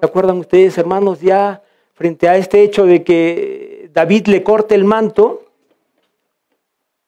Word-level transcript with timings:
¿Se 0.00 0.06
acuerdan 0.06 0.38
ustedes, 0.38 0.76
hermanos, 0.78 1.20
ya 1.20 1.62
frente 1.94 2.28
a 2.28 2.36
este 2.36 2.62
hecho 2.62 2.86
de 2.86 3.04
que 3.04 3.88
David 3.92 4.26
le 4.26 4.42
corte 4.42 4.74
el 4.74 4.84
manto? 4.84 5.44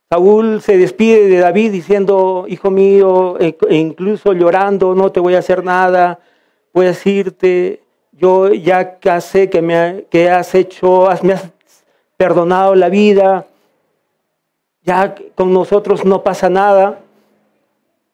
Saúl 0.09 0.63
se 0.63 0.77
despide 0.77 1.29
de 1.29 1.39
David 1.39 1.73
diciendo, 1.73 2.45
hijo 2.47 2.71
mío, 2.71 3.37
e, 3.41 3.57
e 3.69 3.75
incluso 3.77 4.33
llorando, 4.33 4.95
no 4.95 5.11
te 5.11 5.19
voy 5.19 5.35
a 5.35 5.41
hacer 5.41 5.65
nada, 5.65 6.21
puedes 6.71 7.05
irte, 7.05 7.83
yo 8.13 8.53
ya 8.53 8.99
sé 9.21 9.51
que, 9.51 9.61
me, 9.61 10.05
que 10.09 10.31
has 10.31 10.55
hecho, 10.55 11.09
me 11.23 11.33
has 11.33 11.51
perdonado 12.17 12.75
la 12.75 12.89
vida, 12.89 13.47
ya 14.83 15.17
con 15.35 15.53
nosotros 15.53 16.05
no 16.05 16.23
pasa 16.23 16.49
nada, 16.49 17.01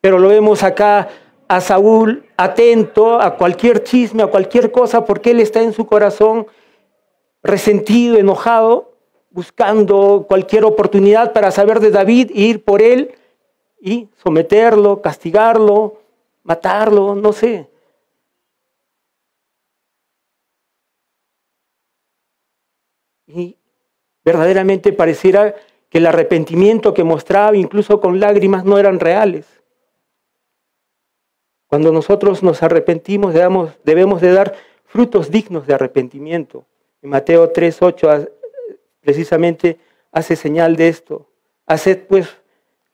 pero 0.01 0.19
lo 0.19 0.29
vemos 0.29 0.63
acá 0.63 1.09
a 1.49 1.61
Saúl 1.61 2.25
atento 2.37 3.21
a 3.21 3.37
cualquier 3.37 3.83
chisme, 3.83 4.23
a 4.23 4.29
cualquier 4.29 4.71
cosa, 4.71 5.05
porque 5.05 5.31
él 5.31 5.41
está 5.41 5.63
en 5.63 5.73
su 5.73 5.87
corazón 5.87 6.47
resentido, 7.43 8.17
enojado, 8.17 8.93
buscando 9.31 10.27
cualquier 10.29 10.65
oportunidad 10.65 11.33
para 11.33 11.51
saber 11.51 11.81
de 11.81 11.91
David, 11.91 12.31
ir 12.35 12.65
por 12.65 12.81
él 12.81 13.15
y 13.81 14.09
someterlo, 14.23 15.03
castigarlo, 15.03 16.01
matarlo, 16.43 17.15
no 17.15 17.33
sé. 17.33 17.69
Y 23.27 23.57
verdaderamente 24.25 24.93
pareciera 24.93 25.55
que 25.91 25.99
el 25.99 26.07
arrepentimiento 26.07 26.95
que 26.95 27.05
mostraba, 27.05 27.57
incluso 27.57 28.01
con 28.01 28.21
lágrimas, 28.21 28.65
no 28.65 28.79
eran 28.79 29.01
reales. 29.01 29.64
Cuando 31.75 31.91
nosotros 31.91 32.45
nos 32.45 32.63
arrepentimos, 32.63 33.35
debemos, 33.35 34.21
de 34.21 34.33
dar 34.33 34.55
frutos 34.85 35.29
dignos 35.29 35.67
de 35.67 35.75
arrepentimiento. 35.75 36.67
En 37.03 37.11
Mateo 37.11 37.53
3.8 37.53 38.31
precisamente 39.01 39.81
hace 40.13 40.37
señal 40.37 40.77
de 40.77 40.87
esto. 40.87 41.27
Haced 41.67 42.07
pues 42.07 42.29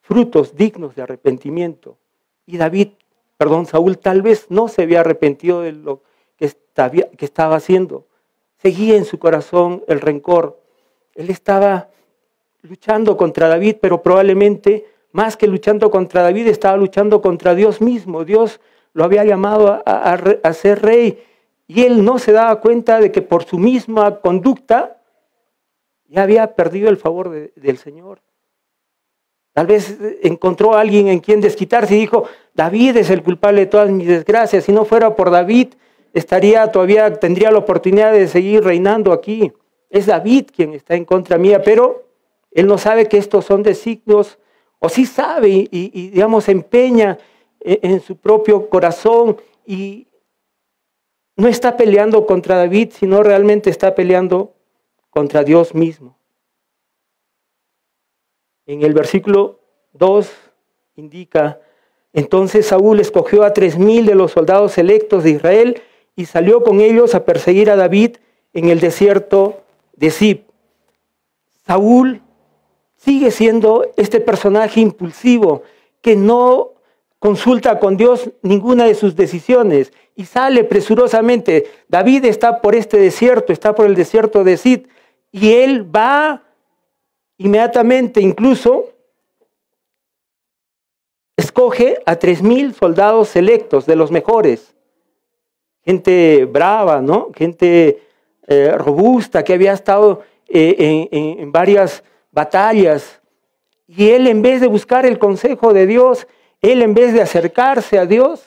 frutos 0.00 0.56
dignos 0.56 0.96
de 0.96 1.02
arrepentimiento. 1.02 1.98
Y 2.46 2.56
David, 2.56 2.92
perdón, 3.36 3.66
Saúl 3.66 3.98
tal 3.98 4.22
vez 4.22 4.46
no 4.48 4.66
se 4.66 4.84
había 4.84 5.00
arrepentido 5.00 5.60
de 5.60 5.72
lo 5.72 6.00
que 6.38 6.46
estaba 7.26 7.56
haciendo 7.56 8.06
seguía 8.62 8.96
en 8.96 9.04
su 9.04 9.18
corazón 9.18 9.84
el 9.88 10.00
rencor. 10.00 10.58
Él 11.14 11.28
estaba 11.28 11.90
luchando 12.62 13.18
contra 13.18 13.46
David, 13.46 13.76
pero 13.78 14.02
probablemente 14.02 14.86
más 15.12 15.36
que 15.36 15.46
luchando 15.46 15.90
contra 15.90 16.22
David, 16.22 16.46
estaba 16.46 16.78
luchando 16.78 17.20
contra 17.20 17.54
Dios 17.54 17.82
mismo. 17.82 18.24
Dios 18.24 18.58
lo 18.92 19.04
había 19.04 19.24
llamado 19.24 19.82
a, 19.84 20.52
ser 20.52 20.82
rey 20.82 21.22
y 21.66 21.82
él 21.84 22.04
no 22.04 22.18
se 22.18 22.32
daba 22.32 22.60
cuenta 22.60 23.00
de 23.00 23.12
que 23.12 23.22
por 23.22 23.44
su 23.44 23.58
misma 23.58 24.20
conducta 24.20 25.00
ya 26.08 26.22
había 26.22 26.54
perdido 26.54 26.88
el 26.88 26.96
favor 26.96 27.30
del 27.54 27.78
Señor. 27.78 28.20
Tal 29.52 29.66
vez 29.66 29.98
encontró 30.22 30.74
a 30.74 30.80
alguien 30.80 31.08
en 31.08 31.20
quien 31.20 31.40
desquitarse 31.40 31.94
y 31.96 32.00
dijo, 32.00 32.24
David 32.54 32.96
es 32.96 33.10
el 33.10 33.22
culpable 33.22 33.62
de 33.62 33.66
todas 33.66 33.90
mis 33.90 34.08
desgracias. 34.08 34.64
Si 34.64 34.72
no 34.72 34.84
fuera 34.84 35.14
por 35.14 35.30
David, 35.30 35.74
estaría 36.12 36.70
todavía, 36.70 37.12
tendría 37.14 37.50
la 37.50 37.58
oportunidad 37.58 38.12
de 38.12 38.26
seguir 38.26 38.64
reinando 38.64 39.12
aquí. 39.12 39.52
Es 39.88 40.06
David 40.06 40.46
quien 40.54 40.74
está 40.74 40.94
en 40.94 41.04
contra 41.04 41.38
mía, 41.38 41.62
pero 41.62 42.04
él 42.52 42.66
no 42.66 42.78
sabe 42.78 43.06
que 43.06 43.18
estos 43.18 43.44
son 43.44 43.62
designios, 43.62 44.38
o 44.78 44.88
sí 44.88 45.04
sabe 45.04 45.48
y, 45.48 45.68
y 45.70 46.10
digamos, 46.10 46.48
empeña 46.48 47.18
en, 47.60 47.92
en 47.92 48.00
su 48.00 48.16
propio 48.16 48.68
corazón 48.68 49.40
y 49.66 50.08
no 51.36 51.48
está 51.48 51.76
peleando 51.76 52.26
contra 52.26 52.56
David, 52.56 52.92
sino 52.92 53.22
realmente 53.22 53.70
está 53.70 53.94
peleando 53.94 54.52
contra 55.10 55.42
Dios 55.42 55.74
mismo. 55.74 56.16
En 58.66 58.82
el 58.82 58.94
versículo 58.94 59.58
2 59.94 60.30
indica, 60.96 61.60
entonces 62.12 62.66
Saúl 62.66 63.00
escogió 63.00 63.42
a 63.42 63.52
tres 63.52 63.78
mil 63.78 64.06
de 64.06 64.14
los 64.14 64.32
soldados 64.32 64.78
electos 64.78 65.24
de 65.24 65.30
Israel 65.30 65.82
y 66.14 66.26
salió 66.26 66.62
con 66.62 66.80
ellos 66.80 67.14
a 67.14 67.24
perseguir 67.24 67.70
a 67.70 67.76
David 67.76 68.16
en 68.52 68.68
el 68.68 68.80
desierto 68.80 69.62
de 69.94 70.10
Zip. 70.10 70.48
Saúl 71.66 72.20
sigue 72.96 73.30
siendo 73.30 73.90
este 73.96 74.20
personaje 74.20 74.80
impulsivo 74.80 75.62
que 76.00 76.16
no 76.16 76.72
consulta 77.20 77.78
con 77.78 77.96
Dios 77.96 78.30
ninguna 78.42 78.86
de 78.86 78.96
sus 78.96 79.14
decisiones 79.14 79.92
y 80.16 80.24
sale 80.24 80.64
presurosamente. 80.64 81.70
David 81.86 82.24
está 82.24 82.60
por 82.60 82.74
este 82.74 82.96
desierto, 82.96 83.52
está 83.52 83.76
por 83.76 83.86
el 83.86 83.94
desierto 83.94 84.42
de 84.42 84.56
Zip 84.56 84.88
y 85.30 85.52
él 85.52 85.94
va 85.94 86.42
inmediatamente, 87.38 88.20
incluso 88.20 88.86
escoge 91.36 92.02
a 92.04 92.16
tres 92.16 92.42
mil 92.42 92.74
soldados 92.74 93.28
selectos, 93.28 93.86
de 93.86 93.94
los 93.94 94.10
mejores 94.10 94.74
gente 95.84 96.44
brava, 96.44 97.00
¿no? 97.00 97.30
Gente 97.34 98.02
eh, 98.46 98.74
robusta 98.76 99.42
que 99.42 99.54
había 99.54 99.72
estado 99.72 100.22
eh, 100.48 101.08
en, 101.10 101.52
varias 101.52 102.04
batallas. 102.30 103.20
Y 103.86 104.10
él 104.10 104.26
en 104.26 104.42
vez 104.42 104.60
de 104.60 104.68
buscar 104.68 105.04
el 105.06 105.18
consejo 105.18 105.72
de 105.72 105.86
Dios, 105.86 106.26
él 106.60 106.82
en 106.82 106.94
vez 106.94 107.12
de 107.12 107.22
acercarse 107.22 107.98
a 107.98 108.06
Dios, 108.06 108.42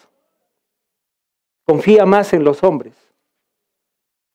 confía 1.65 2.05
más 2.05 2.33
en 2.33 2.43
los 2.43 2.63
hombres. 2.63 2.93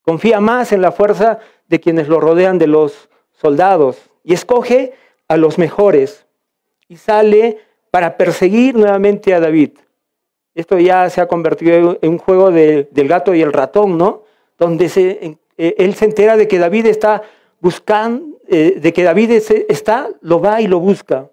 Confía 0.02 0.40
más 0.40 0.72
en 0.72 0.82
la 0.82 0.92
fuerza 0.92 1.38
de 1.68 1.80
quienes 1.80 2.08
lo 2.08 2.20
rodean 2.20 2.58
de 2.58 2.66
los 2.66 3.08
soldados 3.32 4.10
y 4.24 4.34
escoge 4.34 4.94
a 5.28 5.36
los 5.36 5.58
mejores 5.58 6.26
y 6.88 6.96
sale 6.96 7.58
para 7.90 8.16
perseguir 8.16 8.74
nuevamente 8.74 9.34
a 9.34 9.40
David. 9.40 9.72
Esto 10.54 10.78
ya 10.78 11.08
se 11.10 11.20
ha 11.20 11.28
convertido 11.28 11.98
en 12.00 12.10
un 12.10 12.18
juego 12.18 12.50
del 12.50 13.08
gato 13.08 13.34
y 13.34 13.42
el 13.42 13.52
ratón, 13.52 13.96
¿no? 13.96 14.24
Donde 14.58 14.88
se, 14.88 15.38
eh, 15.56 15.74
él 15.78 15.94
se 15.94 16.06
entera 16.06 16.36
de 16.36 16.48
que 16.48 16.58
David 16.58 16.86
está 16.86 17.22
buscando, 17.60 18.38
eh, 18.48 18.78
de 18.80 18.92
que 18.92 19.02
David 19.02 19.30
está, 19.68 20.08
lo 20.20 20.40
va 20.40 20.60
y 20.60 20.66
lo 20.66 20.80
busca. 20.80 21.30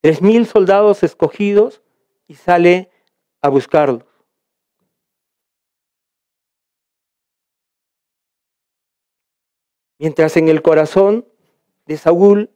Tres 0.00 0.22
mil 0.22 0.46
soldados 0.46 1.02
escogidos 1.02 1.82
y 2.26 2.34
sale 2.34 2.90
a 3.40 3.48
buscarlos. 3.48 4.04
Mientras 9.98 10.36
en 10.36 10.48
el 10.48 10.62
corazón 10.62 11.26
de 11.86 11.96
Saúl 11.96 12.50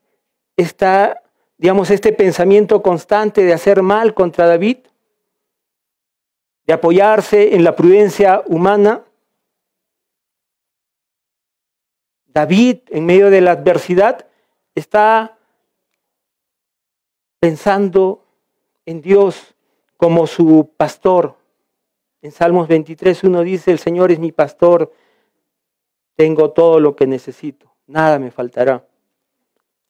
está 0.57 1.23
digamos, 1.63 1.91
este 1.93 2.13
pensamiento 2.13 2.83
constante 2.83 3.45
de 3.45 3.53
hacer 3.53 3.83
mal 3.83 4.15
contra 4.15 4.49
David, 4.49 4.79
de 6.67 6.73
apoyarse 6.73 7.55
en 7.55 7.63
la 7.63 7.77
prudencia 7.77 8.43
humana. 8.47 9.05
David, 12.27 12.81
en 12.89 13.07
medio 13.07 13.31
de 13.31 13.43
la 13.43 13.53
adversidad, 13.53 14.27
está 14.75 15.39
pensando 17.43 18.23
en 18.87 19.03
Dios 19.03 19.57
como 19.97 20.29
su 20.29 20.71
pastor. 20.77 21.35
En 22.21 22.31
Salmos 22.31 22.69
23, 22.69 23.25
uno 23.25 23.43
dice, 23.43 23.73
el 23.73 23.81
Señor 23.81 24.13
es 24.13 24.21
mi 24.21 24.31
pastor, 24.31 24.93
tengo 26.15 26.53
todo 26.53 26.79
lo 26.79 26.95
que 26.95 27.09
necesito, 27.09 27.75
nada 27.89 28.21
me 28.21 28.31
faltará. 28.31 28.87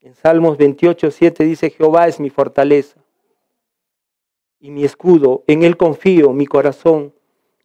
En 0.00 0.14
Salmos 0.14 0.56
28, 0.56 1.10
7 1.10 1.44
dice, 1.44 1.68
Jehová 1.68 2.08
es 2.08 2.20
mi 2.20 2.30
fortaleza 2.30 2.98
y 4.58 4.70
mi 4.70 4.84
escudo, 4.84 5.44
en 5.46 5.62
él 5.62 5.76
confío 5.76 6.32
mi 6.32 6.46
corazón 6.46 7.12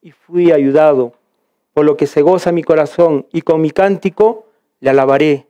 y 0.02 0.12
fui 0.12 0.52
ayudado, 0.52 1.14
por 1.73 1.85
lo 1.85 1.96
que 1.96 2.08
se 2.08 2.22
goza 2.22 2.52
mi 2.52 2.64
corazón 2.64 3.26
y 3.32 3.41
con 3.41 3.61
mi 3.61 3.72
cántico 3.72 4.47
le 4.82 4.90
alabaré. 4.90 5.47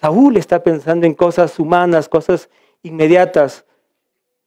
Saúl 0.00 0.36
está 0.36 0.64
pensando 0.64 1.06
en 1.06 1.14
cosas 1.14 1.60
humanas, 1.60 2.08
cosas 2.08 2.50
inmediatas. 2.82 3.64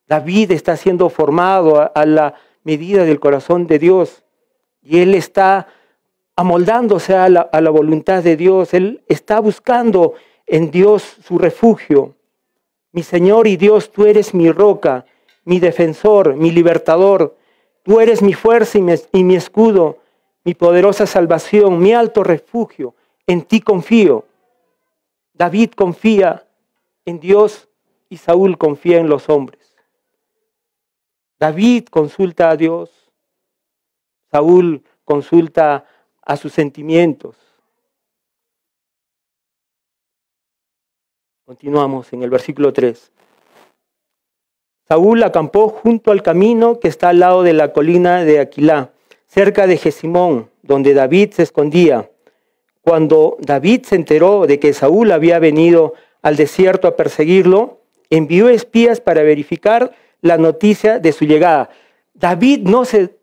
David 0.07 0.51
está 0.51 0.75
siendo 0.75 1.10
formado 1.10 1.92
a, 1.95 2.06
la 2.06 2.36
medida 2.63 3.06
del 3.06 3.19
corazón 3.19 3.66
de 3.68 3.80
Dios 3.80 4.24
y 4.81 5.00
él 5.00 5.16
está 5.16 5.68
amoldándose 6.36 7.16
a 7.16 7.30
la, 7.30 7.69
voluntad 7.69 8.24
de 8.24 8.36
Dios. 8.36 8.74
Él 8.74 9.04
está 9.07 9.39
buscando 9.39 10.16
en 10.45 10.69
Dios 10.69 11.18
su 11.24 11.38
refugio. 11.38 12.16
Mi 12.92 13.04
Señor 13.04 13.48
y 13.48 13.56
Dios, 13.56 13.92
tú 13.92 14.06
eres 14.06 14.34
mi 14.34 14.51
roca, 14.51 15.06
mi 15.45 15.60
defensor, 15.60 16.36
mi 16.36 16.51
libertador. 16.51 17.38
Tú 17.84 18.00
eres 18.00 18.22
mi 18.22 18.34
fuerza 18.34 18.77
y 18.77 19.24
mi, 19.24 19.36
escudo, 19.36 20.00
mi 20.44 20.54
poderosa 20.56 21.07
salvación, 21.07 21.80
mi 21.80 21.94
alto 21.94 22.24
refugio. 22.24 22.95
En 23.27 23.44
ti 23.44 23.62
confío. 23.62 24.25
David 25.34 25.72
confía 25.72 26.45
en 27.06 27.19
Dios 27.19 27.69
y 28.12 28.18
Saúl 28.18 28.60
confía 28.60 29.00
en 29.00 29.10
los 29.10 29.28
hombres. 29.28 29.75
David 31.40 31.86
consulta 31.86 32.52
a 32.52 32.56
Dios 32.56 33.02
Saúl 34.31 34.81
consulta 35.04 35.86
a 36.22 36.38
sus 36.38 36.54
sentimientos. 36.54 37.36
Continuamos 41.46 42.13
en 42.13 42.24
el 42.24 42.30
versículo 42.30 42.72
3. 42.72 43.12
Saúl 44.88 45.24
acampó 45.24 45.68
junto 45.68 46.12
al 46.12 46.24
camino 46.24 46.80
que 46.80 46.88
está 46.88 47.10
al 47.10 47.19
lado 47.19 47.44
de 47.44 47.52
la 47.52 47.74
colina 47.74 48.24
de 48.24 48.40
Aquilá, 48.40 48.94
cerca 49.28 49.68
de 49.68 49.78
Gesimón, 49.78 50.50
donde 50.62 50.94
David 50.94 51.31
se 51.31 51.44
escondía. 51.44 52.10
Cuando 52.80 53.36
David 53.40 53.84
se 53.84 53.96
enteró 53.96 54.48
de 54.48 54.60
que 54.60 54.74
Saúl 54.74 55.12
había 55.12 55.40
venido 55.40 55.94
al 56.22 56.38
desierto 56.38 56.88
a 56.88 56.96
perseguirlo, 56.96 57.81
envió 58.12 58.50
espías 58.50 59.02
para 59.02 59.24
verificar 59.24 59.96
la 60.22 60.38
noticia 60.38 61.00
de 61.00 61.12
su 61.12 61.25
llegada. 61.25 61.72
David 62.13 62.68
no, 62.68 62.86
se, 62.86 63.16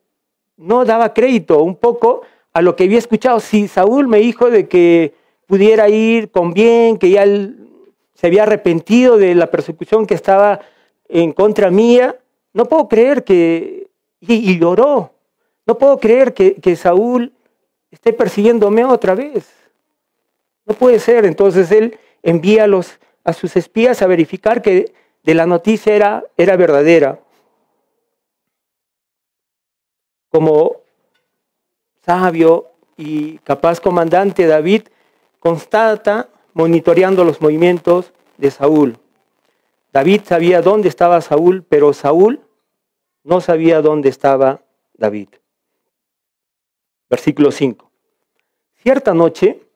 no 0.56 0.84
daba 0.84 1.14
crédito 1.14 1.62
un 1.62 1.76
poco 1.76 2.22
a 2.52 2.60
lo 2.60 2.74
que 2.74 2.84
había 2.84 2.98
escuchado. 2.98 3.38
Si 3.38 3.68
Saúl 3.68 4.08
me 4.08 4.18
dijo 4.18 4.50
de 4.50 4.66
que 4.66 5.14
pudiera 5.46 5.88
ir 5.88 6.30
con 6.30 6.52
bien, 6.52 6.98
que 6.98 7.10
ya 7.10 7.24
se 8.14 8.26
había 8.26 8.42
arrepentido 8.42 9.16
de 9.16 9.36
la 9.36 9.46
persecución 9.46 10.06
que 10.06 10.14
estaba 10.14 10.60
en 11.08 11.32
contra 11.32 11.70
mía, 11.70 12.16
no 12.52 12.64
puedo 12.64 12.88
creer 12.88 13.22
que, 13.22 13.88
y, 14.20 14.58
lloró, 14.58 15.12
no 15.66 15.78
puedo 15.78 15.98
creer 15.98 16.34
que, 16.34 16.54
que 16.56 16.74
Saúl 16.74 17.32
esté 17.90 18.12
persiguiéndome 18.12 18.84
otra 18.84 19.14
vez. 19.14 19.48
No 20.66 20.74
puede 20.74 20.98
ser. 20.98 21.24
Entonces 21.24 21.70
él 21.70 21.98
envía 22.22 22.64
a, 22.64 22.66
los, 22.66 22.98
a 23.24 23.32
sus 23.32 23.56
espías 23.56 24.02
a 24.02 24.06
verificar 24.06 24.62
que 24.62 24.92
de 25.22 25.34
la 25.34 25.46
noticia 25.46 25.94
era, 25.94 26.24
era 26.36 26.56
verdadera. 26.56 27.20
Como 30.30 30.76
sabio 32.04 32.68
y 32.96 33.38
capaz 33.38 33.80
comandante, 33.80 34.46
David 34.46 34.88
constata 35.38 36.28
monitoreando 36.54 37.24
los 37.24 37.40
movimientos 37.40 38.12
de 38.36 38.50
Saúl. 38.50 38.98
David 39.92 40.22
sabía 40.24 40.62
dónde 40.62 40.88
estaba 40.88 41.20
Saúl, 41.20 41.64
pero 41.68 41.92
Saúl 41.92 42.40
no 43.24 43.40
sabía 43.40 43.82
dónde 43.82 44.08
estaba 44.08 44.62
David. 44.94 45.28
Versículo 47.08 47.50
5. 47.50 47.90
Cierta 48.76 49.14
noche, 49.14 49.67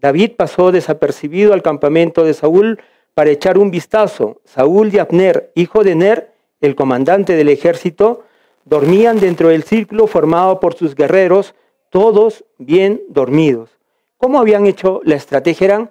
David 0.00 0.32
pasó 0.36 0.72
desapercibido 0.72 1.52
al 1.52 1.62
campamento 1.62 2.24
de 2.24 2.32
Saúl 2.32 2.80
para 3.12 3.30
echar 3.30 3.58
un 3.58 3.70
vistazo. 3.70 4.40
Saúl 4.44 4.92
y 4.94 4.98
Abner, 4.98 5.52
hijo 5.54 5.84
de 5.84 5.94
Ner, 5.94 6.32
el 6.60 6.74
comandante 6.74 7.36
del 7.36 7.50
ejército, 7.50 8.24
dormían 8.64 9.20
dentro 9.20 9.48
del 9.48 9.62
círculo 9.62 10.06
formado 10.06 10.58
por 10.58 10.74
sus 10.74 10.94
guerreros, 10.94 11.54
todos 11.90 12.44
bien 12.56 13.02
dormidos. 13.08 13.70
¿Cómo 14.16 14.38
habían 14.38 14.66
hecho 14.66 15.02
la 15.04 15.16
estrategia? 15.16 15.66
Eran 15.66 15.90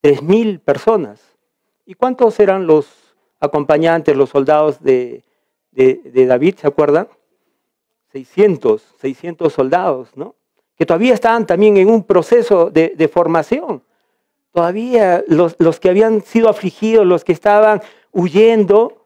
tres 0.00 0.22
mil 0.22 0.60
personas. 0.60 1.22
¿Y 1.86 1.94
cuántos 1.94 2.38
eran 2.40 2.66
los 2.66 2.88
acompañantes, 3.40 4.16
los 4.16 4.30
soldados 4.30 4.82
de, 4.82 5.22
de 5.70 6.26
David? 6.26 6.56
¿Se 6.58 6.66
acuerdan? 6.66 7.08
600, 8.12 8.82
600 8.98 9.52
soldados, 9.52 10.14
¿no? 10.14 10.34
Que 10.76 10.86
todavía 10.86 11.14
estaban 11.14 11.46
también 11.46 11.76
en 11.76 11.88
un 11.88 12.04
proceso 12.04 12.70
de, 12.70 13.10
formación. 13.12 13.82
Todavía 14.52 15.24
los, 15.28 15.56
los, 15.58 15.80
que 15.80 15.88
habían 15.88 16.22
sido 16.22 16.48
afligidos, 16.48 17.06
los 17.06 17.24
que 17.24 17.32
estaban 17.32 17.82
huyendo, 18.12 19.04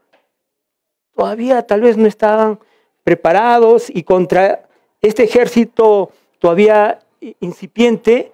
todavía 1.14 1.66
tal 1.66 1.82
vez 1.82 1.96
no 1.96 2.06
estaban 2.06 2.58
preparados 3.04 3.88
y 3.88 4.02
contra 4.02 4.68
este 5.00 5.24
ejército 5.24 6.10
todavía 6.38 6.98
incipiente, 7.40 8.32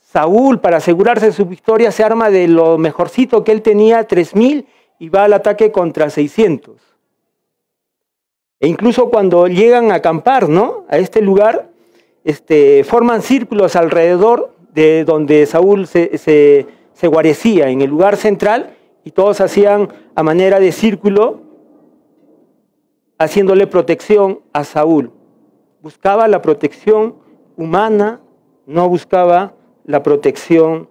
Saúl, 0.00 0.60
para 0.60 0.78
asegurarse 0.78 1.26
de 1.26 1.32
su 1.32 1.46
victoria, 1.46 1.92
se 1.92 2.02
arma 2.02 2.30
de 2.30 2.48
lo 2.48 2.78
mejorcito 2.78 3.44
que 3.44 3.52
él 3.52 3.62
tenía, 3.62 4.06
3.000, 4.06 4.66
y 4.98 5.08
va 5.08 5.24
al 5.24 5.32
ataque 5.32 5.70
contra 5.72 6.10
600. 6.10 6.80
E 8.60 8.68
incluso 8.68 9.08
cuando 9.08 9.46
llegan 9.46 9.90
a 9.90 9.96
acampar, 9.96 10.48
¿no? 10.48 10.84
A 10.88 10.98
este 10.98 11.22
lugar, 11.22 11.69
este, 12.24 12.84
forman 12.84 13.22
círculos 13.22 13.76
alrededor 13.76 14.54
de 14.74 15.04
donde 15.04 15.46
Saúl 15.46 15.86
se, 15.86 16.66
guarecía, 17.02 17.70
en 17.70 17.80
el 17.80 17.90
lugar 17.90 18.16
central, 18.16 18.76
y 19.04 19.12
todos 19.12 19.40
hacían 19.40 19.88
a 20.14 20.22
manera 20.22 20.60
de 20.60 20.72
círculo, 20.72 21.40
haciéndole 23.18 23.66
protección 23.66 24.40
a 24.52 24.64
Saúl. 24.64 25.12
Buscaba 25.80 26.28
la 26.28 26.42
protección 26.42 27.16
humana, 27.56 28.20
no 28.66 28.88
buscaba 28.88 29.54
la 29.84 30.02
protección 30.02 30.88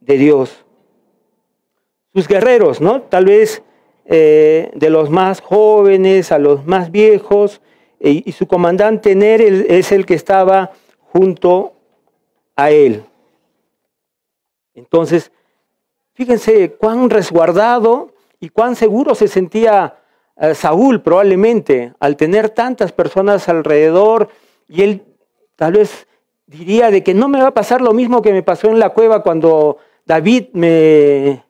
de 0.00 0.16
Dios. 0.16 0.64
Sus 2.14 2.26
guerreros, 2.28 2.80
¿no? 2.80 3.02
Tal 3.02 3.26
vez 3.26 3.62
eh, 4.04 4.70
de 4.74 4.90
los 4.90 5.10
más 5.10 5.40
jóvenes 5.40 6.32
a 6.32 6.38
los 6.38 6.66
más 6.66 6.90
viejos, 6.90 7.60
y 8.00 8.32
su 8.32 8.46
comandante 8.46 9.14
Ner 9.14 9.42
es 9.42 9.92
el 9.92 10.06
que 10.06 10.14
estaba 10.14 10.72
junto 11.12 11.74
a 12.56 12.70
él. 12.70 13.04
Entonces, 14.74 15.30
fíjense 16.14 16.72
cuán 16.72 17.10
resguardado 17.10 18.12
y 18.40 18.48
cuán 18.48 18.76
seguro 18.76 19.14
se 19.14 19.28
sentía 19.28 19.96
eh, 20.36 20.54
Saúl 20.54 21.02
probablemente 21.02 21.92
al 22.00 22.16
tener 22.16 22.48
tantas 22.50 22.92
personas 22.92 23.48
alrededor 23.48 24.28
y 24.68 24.82
él 24.82 25.02
tal 25.56 25.74
vez 25.74 26.06
diría 26.46 26.90
de 26.90 27.02
que 27.02 27.12
no 27.12 27.28
me 27.28 27.42
va 27.42 27.48
a 27.48 27.54
pasar 27.54 27.82
lo 27.82 27.92
mismo 27.92 28.22
que 28.22 28.32
me 28.32 28.42
pasó 28.42 28.68
en 28.68 28.78
la 28.78 28.90
cueva 28.90 29.22
cuando 29.22 29.76
David 30.06 30.46
me, 30.54 31.44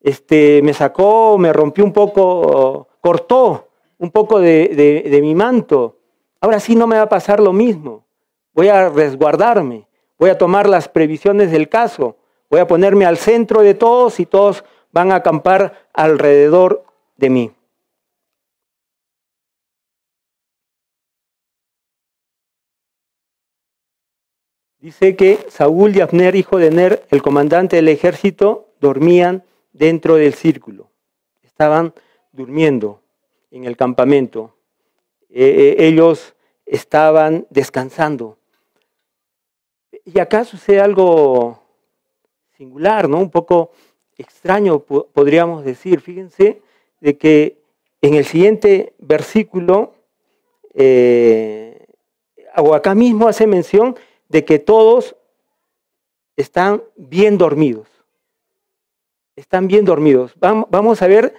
este, 0.00 0.62
me 0.62 0.72
sacó, 0.72 1.36
me 1.38 1.52
rompió 1.52 1.84
un 1.84 1.92
poco, 1.92 2.88
cortó 3.00 3.63
un 3.98 4.10
poco 4.10 4.40
de, 4.40 5.18
mi 5.22 5.34
manto. 5.34 5.98
Ahora 6.40 6.60
sí 6.60 6.74
no 6.76 6.86
me 6.86 6.96
va 6.96 7.02
a 7.02 7.08
pasar 7.08 7.40
lo 7.40 7.52
mismo. 7.52 8.04
Voy 8.52 8.68
a 8.68 8.88
resguardarme, 8.88 9.88
voy 10.18 10.30
a 10.30 10.38
tomar 10.38 10.68
las 10.68 10.88
previsiones 10.88 11.50
del 11.50 11.68
caso, 11.68 12.16
voy 12.48 12.60
a 12.60 12.66
ponerme 12.66 13.04
al 13.04 13.16
centro 13.16 13.62
de 13.62 13.74
todos 13.74 14.20
y 14.20 14.26
todos 14.26 14.64
van 14.92 15.10
a 15.10 15.16
acampar 15.16 15.88
alrededor 15.92 16.84
de 17.16 17.30
mí. 17.30 17.52
Dice 24.78 25.16
que 25.16 25.38
Saúl 25.48 25.96
y 25.96 26.00
Abner, 26.02 26.36
hijo 26.36 26.58
de 26.58 26.70
Ner, 26.70 27.06
el 27.10 27.22
comandante 27.22 27.76
del 27.76 27.88
ejército, 27.88 28.68
dormían 28.80 29.42
dentro 29.72 30.16
del 30.16 30.34
círculo. 30.34 30.90
Estaban 31.42 31.94
durmiendo 32.32 33.03
en 33.56 33.64
el 33.64 33.76
campamento. 33.76 34.54
Eh, 35.30 35.76
eh, 35.78 35.86
ellos 35.86 36.34
estaban 36.66 37.46
descansando. 37.50 38.36
Y 40.04 40.18
acá 40.18 40.44
sucede 40.44 40.80
algo 40.80 41.62
singular, 42.56 43.08
¿no? 43.08 43.18
Un 43.18 43.30
poco 43.30 43.70
extraño, 44.18 44.80
podríamos 44.80 45.64
decir. 45.64 46.00
Fíjense 46.00 46.60
de 47.00 47.16
que 47.16 47.58
en 48.02 48.14
el 48.14 48.24
siguiente 48.24 48.94
versículo, 48.98 49.94
eh, 50.74 51.86
o 52.56 52.74
acá 52.74 52.94
mismo 52.94 53.28
hace 53.28 53.46
mención 53.46 53.96
de 54.28 54.44
que 54.44 54.58
todos 54.58 55.16
están 56.36 56.82
bien 56.96 57.38
dormidos 57.38 57.94
están 59.36 59.66
bien 59.66 59.84
dormidos. 59.84 60.34
Vamos 60.38 61.02
a 61.02 61.06
ver 61.06 61.34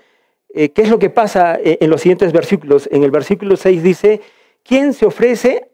eh, 0.56 0.70
qué 0.70 0.84
es 0.84 0.90
lo 0.90 0.98
que 0.98 1.10
pasa 1.10 1.56
eh, 1.56 1.78
en 1.82 1.90
los 1.90 2.02
siguientes 2.02 2.32
versículos. 2.32 2.88
En 2.92 3.04
el 3.04 3.12
versículo 3.12 3.58
6 3.58 3.84
dice, 3.84 4.22
¿quién 4.64 4.94
se 4.94 5.06
ofrece 5.06 5.70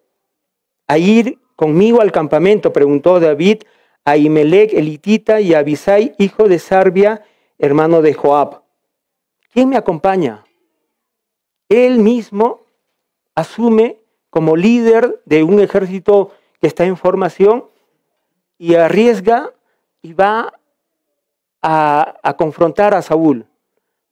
a 0.88 0.98
ir 0.98 1.40
conmigo 1.56 2.02
al 2.02 2.12
campamento? 2.12 2.74
Preguntó 2.74 3.20
David 3.20 3.64
a 4.04 4.18
Imelec, 4.18 4.74
elitita, 4.74 5.40
y 5.40 5.54
a 5.54 5.60
Abisai, 5.60 6.16
hijo 6.18 6.48
de 6.48 6.58
Sarbia, 6.58 7.24
hermano 7.60 8.02
de 8.02 8.16
Joab. 8.16 8.64
¿Quién 9.54 9.70
me 9.70 9.78
acompaña? 9.78 10.44
Él 11.70 12.00
mismo 12.00 12.62
asume 13.36 14.00
como 14.32 14.56
líder 14.56 15.22
de 15.26 15.44
un 15.44 15.60
ejército 15.60 16.32
que 16.60 16.68
está 16.68 16.86
en 16.86 16.98
formación 16.98 17.66
y 18.58 18.76
arriesga 18.76 19.52
y 20.02 20.14
va 20.14 20.54
a, 21.62 22.36
confrontar 22.38 22.94
a 22.96 23.02
Saúl. 23.02 23.46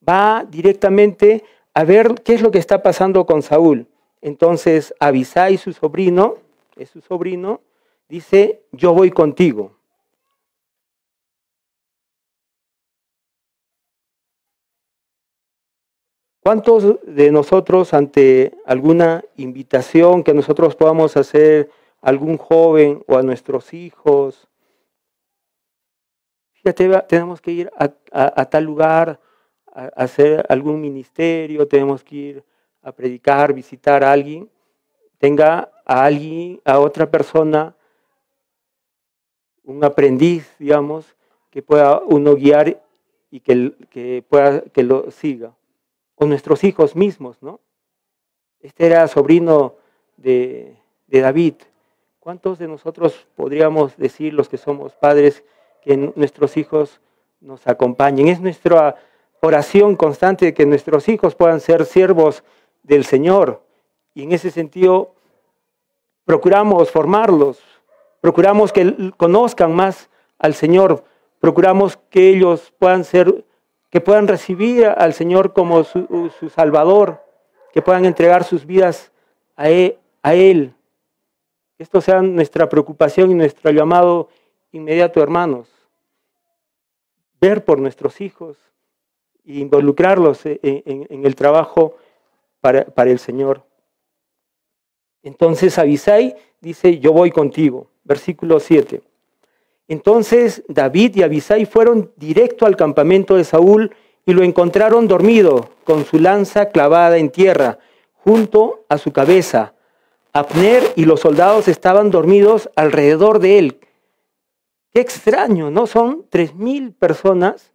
Va 0.08 0.46
directamente 0.50 1.44
a 1.74 1.84
ver 1.84 2.16
qué 2.24 2.34
es 2.34 2.42
lo 2.42 2.52
que 2.52 2.60
está 2.60 2.82
pasando 2.82 3.26
con 3.26 3.42
Saúl. 3.42 3.88
Entonces 4.22 4.94
Abisai, 5.00 5.58
su 5.58 5.74
sobrino, 5.74 6.36
es 6.76 6.90
su 6.90 7.02
sobrino, 7.02 7.62
dice, 8.08 8.64
yo 8.72 8.94
voy 8.94 9.12
contigo. 9.12 9.80
¿Cuántos 16.42 16.98
de 17.06 17.32
nosotros 17.32 17.94
ante 17.94 18.54
alguna 18.66 19.24
invitación 19.36 20.24
que 20.24 20.34
nosotros 20.34 20.76
podamos 20.76 21.16
hacer 21.18 21.70
a 22.02 22.10
algún 22.10 22.38
joven 22.38 23.04
o 23.08 23.18
a 23.18 23.22
nuestros 23.22 23.74
hijos? 23.74 24.48
Fíjate, 26.54 26.90
tenemos 27.08 27.40
que 27.40 27.52
ir 27.52 27.72
a, 27.78 28.46
tal 28.46 28.64
lugar, 28.64 29.20
hacer 29.74 30.46
algún 30.50 30.82
ministerio, 30.82 31.68
tenemos 31.68 32.04
que 32.04 32.16
ir 32.16 32.44
a 32.82 32.92
predicar, 32.92 33.54
visitar 33.54 34.04
a 34.04 34.12
alguien, 34.12 34.50
tenga 35.18 35.72
a 35.86 36.06
alguien, 36.06 36.62
a 36.66 36.80
otra 36.80 37.10
persona, 37.10 37.76
un 39.64 39.84
aprendiz, 39.84 40.56
digamos, 40.58 41.16
que 41.50 41.62
pueda 41.62 42.00
uno 42.00 42.36
guiar 42.36 42.82
y 43.32 43.40
que, 43.40 43.74
que, 43.90 44.24
pueda, 44.28 44.62
que 44.62 44.84
lo 44.84 45.12
siga. 45.12 45.54
O 46.16 46.26
nuestros 46.26 46.64
hijos 46.64 46.96
mismos, 46.96 47.42
¿no? 47.42 47.60
Este 48.60 48.88
era 48.88 49.08
sobrino 49.08 49.76
de, 50.18 50.76
de 51.08 51.22
David. 51.22 51.56
¿Cuántos 52.20 52.60
de 52.60 52.68
nosotros 52.68 53.28
podríamos 53.36 53.96
decir, 53.98 54.34
los 54.34 54.50
que 54.50 54.58
somos 54.58 54.94
padres, 54.94 55.44
que 55.82 55.96
nuestros 55.98 56.58
hijos 56.58 57.00
nos 57.40 57.66
acompañen? 57.68 58.28
Es 58.28 58.42
nuestra 58.42 58.96
oración 59.42 59.96
constante 59.96 60.46
de 60.46 60.54
que 60.54 60.66
nuestros 60.66 61.08
hijos 61.10 61.36
puedan 61.36 61.60
ser 61.60 61.86
siervos 61.86 62.44
del 62.84 63.06
Señor. 63.06 63.64
Y 64.14 64.24
en 64.24 64.32
ese 64.32 64.52
sentido, 64.52 65.14
procuramos 66.26 66.92
formarlos, 66.92 67.60
procuramos 68.22 68.72
que 68.72 69.14
conozcan 69.18 69.74
más 69.76 70.10
al 70.38 70.54
Señor, 70.54 71.04
procuramos 71.40 71.98
que 72.10 72.30
ellos 72.30 72.74
puedan 72.78 73.04
ser, 73.04 73.46
que 73.90 74.02
puedan 74.02 74.28
recibir 74.28 74.86
al 74.86 75.14
Señor 75.14 75.54
como 75.54 75.84
su, 75.84 76.30
Salvador, 76.54 77.24
que 77.74 77.82
puedan 77.82 78.06
entregar 78.06 78.44
sus 78.44 78.66
vidas 78.66 79.12
a 79.56 79.70
él, 79.70 79.98
a 80.22 80.36
él. 80.36 80.74
Esto 81.78 82.02
sea 82.02 82.22
nuestra 82.22 82.68
preocupación 82.68 83.32
y 83.32 83.36
nuestro 83.36 83.72
llamado 83.72 84.30
inmediato, 84.72 85.24
hermanos. 85.24 85.68
Ver 87.40 87.64
por 87.64 87.80
nuestros 87.80 88.20
hijos 88.20 88.58
e 88.58 88.79
involucrarlos 89.46 90.42
en, 90.46 91.26
el 91.26 91.36
trabajo 91.36 91.96
para, 92.62 92.86
para 92.86 93.12
el 93.12 93.20
Señor. 93.20 93.64
Entonces 95.24 95.78
Abisai 95.78 96.36
dice, 96.62 97.00
yo 97.00 97.14
voy 97.14 97.32
contigo. 97.32 97.88
Versículo 98.04 98.60
7. 98.60 99.02
Entonces 99.88 100.64
David 100.68 101.16
y 101.18 101.24
Abisai 101.24 101.66
fueron 101.66 102.12
directo 102.16 102.66
al 102.66 102.76
campamento 102.76 103.36
de 103.36 103.44
Saúl 103.44 103.96
y 104.26 104.34
lo 104.34 104.44
encontraron 104.44 105.08
dormido, 105.08 105.70
con 105.84 106.06
su 106.06 106.20
lanza 106.20 106.70
clavada 106.70 107.18
en 107.18 107.32
tierra, 107.32 107.80
junto 108.14 108.86
a 108.88 109.00
su 109.00 109.12
cabeza. 109.12 109.74
Abner 110.34 110.84
y 110.96 111.06
los 111.06 111.22
soldados 111.22 111.68
estaban 111.68 112.12
dormidos 112.12 112.70
alrededor 112.76 113.40
de 113.40 113.58
él. 113.58 113.80
Qué 114.94 115.02
extraño, 115.02 115.72
¿no? 115.72 115.88
Son 115.88 116.26
tres 116.30 116.54
mil 116.54 116.94
personas 116.94 117.72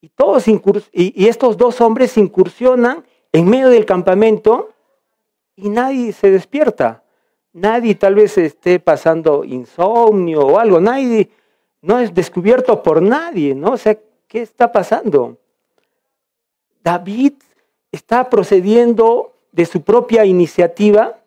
y, 0.00 0.08
todos 0.08 0.46
y 0.48 1.28
estos 1.28 1.56
dos 1.56 1.80
hombres 1.80 2.16
incursionan 2.16 3.04
en 3.32 3.48
medio 3.48 3.68
del 3.68 3.86
campamento 3.86 4.70
y 5.56 5.68
nadie 5.68 6.12
se 6.12 6.30
despierta. 6.30 7.02
Nadie 7.52 7.94
tal 7.96 8.14
vez 8.14 8.38
esté 8.38 8.78
pasando 8.78 9.44
insomnio 9.44 10.40
o 10.40 10.58
algo. 10.58 10.80
Nadie 10.80 11.30
no 11.82 11.98
es 11.98 12.14
descubierto 12.14 12.82
por 12.82 13.02
nadie, 13.02 13.54
¿no? 13.54 13.72
O 13.72 13.76
sea, 13.76 13.98
¿qué 14.28 14.42
está 14.42 14.70
pasando? 14.70 15.36
David 16.82 17.34
está 17.90 18.30
procediendo 18.30 19.32
de 19.52 19.66
su 19.66 19.82
propia 19.82 20.24
iniciativa. 20.24 21.18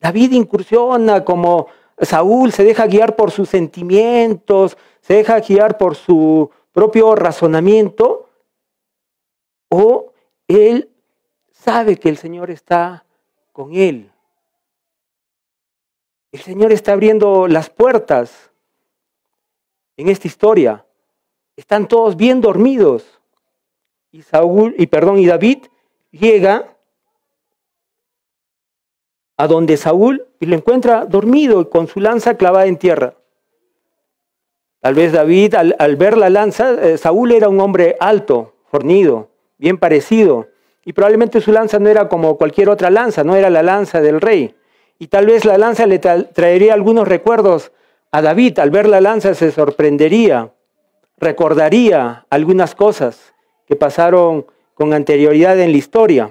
David 0.00 0.32
incursiona 0.32 1.24
como 1.24 1.66
Saúl, 2.00 2.52
se 2.52 2.64
deja 2.64 2.86
guiar 2.86 3.16
por 3.16 3.30
sus 3.30 3.48
sentimientos, 3.48 4.76
se 5.00 5.14
deja 5.14 5.40
guiar 5.40 5.78
por 5.78 5.96
su 5.96 6.50
propio 6.72 7.14
razonamiento, 7.14 8.28
o 9.68 10.12
él 10.48 10.90
sabe 11.50 11.96
que 11.96 12.08
el 12.08 12.16
Señor 12.16 12.50
está 12.50 13.04
con 13.52 13.74
él. 13.74 14.10
El 16.32 16.40
Señor 16.40 16.72
está 16.72 16.92
abriendo 16.92 17.46
las 17.46 17.70
puertas 17.70 18.50
en 19.96 20.08
esta 20.08 20.26
historia. 20.26 20.84
Están 21.56 21.86
todos 21.86 22.16
bien 22.16 22.40
dormidos. 22.40 23.20
Y 24.10 24.22
Saúl, 24.22 24.74
y 24.78 24.86
perdón, 24.86 25.18
y 25.18 25.26
David 25.26 25.66
llega 26.10 26.76
a 29.36 29.46
donde 29.46 29.76
Saúl 29.76 30.26
y 30.40 30.46
lo 30.46 30.56
encuentra 30.56 31.04
dormido 31.04 31.68
con 31.70 31.86
su 31.86 32.00
lanza 32.00 32.36
clavada 32.36 32.66
en 32.66 32.78
tierra. 32.78 33.14
Tal 34.82 34.94
vez 34.94 35.12
David, 35.12 35.54
al, 35.54 35.96
ver 35.96 36.18
la 36.18 36.28
lanza, 36.28 36.72
eh, 36.72 36.98
Saúl 36.98 37.30
era 37.30 37.48
un 37.48 37.60
hombre 37.60 37.94
alto, 38.00 38.56
fornido, 38.68 39.30
bien 39.56 39.78
parecido. 39.78 40.48
Y 40.84 40.92
probablemente 40.92 41.40
su 41.40 41.52
lanza 41.52 41.78
no 41.78 41.88
era 41.88 42.08
como 42.08 42.36
cualquier 42.36 42.68
otra 42.68 42.90
lanza, 42.90 43.22
no 43.22 43.36
era 43.36 43.48
la 43.48 43.62
lanza 43.62 44.00
del 44.00 44.20
rey. 44.20 44.56
Y 44.98 45.06
tal 45.06 45.26
vez 45.26 45.44
la 45.44 45.56
lanza 45.56 45.86
le 45.86 46.00
traería 46.00 46.74
algunos 46.74 47.06
recuerdos 47.06 47.70
a 48.10 48.22
David. 48.22 48.58
Al 48.58 48.72
ver 48.72 48.88
la 48.88 49.00
lanza 49.00 49.34
se 49.34 49.52
sorprendería, 49.52 50.52
recordaría 51.16 52.26
algunas 52.28 52.74
cosas 52.74 53.34
que 53.66 53.76
pasaron 53.76 54.46
con 54.74 54.92
anterioridad 54.94 55.60
en 55.60 55.70
la 55.70 55.78
historia. 55.78 56.30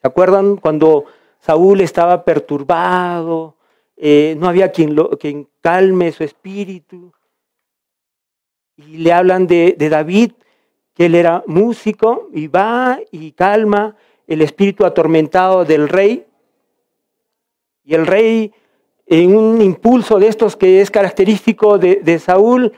¿Se 0.00 0.08
acuerdan 0.08 0.56
cuando 0.56 1.04
Saúl 1.40 1.82
estaba 1.82 2.24
perturbado? 2.24 3.56
Eh, 3.98 4.34
no 4.38 4.48
había 4.48 4.72
quien, 4.72 4.94
lo, 4.94 5.10
quien 5.10 5.49
calme 5.60 6.12
su 6.12 6.24
espíritu. 6.24 7.12
Y 8.76 8.98
le 8.98 9.12
hablan 9.12 9.46
de, 9.46 9.74
David 9.78 10.32
él 11.00 11.14
era 11.14 11.42
músico 11.46 12.28
y 12.30 12.46
va 12.46 12.98
y 13.10 13.32
calma 13.32 13.96
el 14.26 14.42
espíritu 14.42 14.84
atormentado 14.84 15.64
del 15.64 15.88
rey. 15.88 16.26
Y 17.84 17.94
el 17.94 18.06
rey, 18.06 18.52
en 19.06 19.34
un 19.34 19.62
impulso 19.62 20.18
de 20.18 20.28
estos 20.28 20.56
que 20.56 20.82
es 20.82 20.90
característico 20.90 21.78
de, 21.78 22.18
Saúl, 22.18 22.70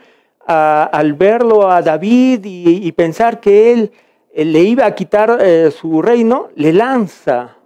al 0.45 1.13
verlo 1.15 1.69
a 1.69 1.81
David 1.81 2.45
y, 2.45 2.89
pensar 2.93 3.41
que 3.41 3.73
él, 3.73 3.91
le 4.33 4.61
iba 4.61 4.85
a 4.85 4.95
quitar 4.95 5.39
eh, 5.41 5.69
su 5.69 6.01
reino, 6.01 6.47
le 6.55 6.71
lanza 6.71 7.57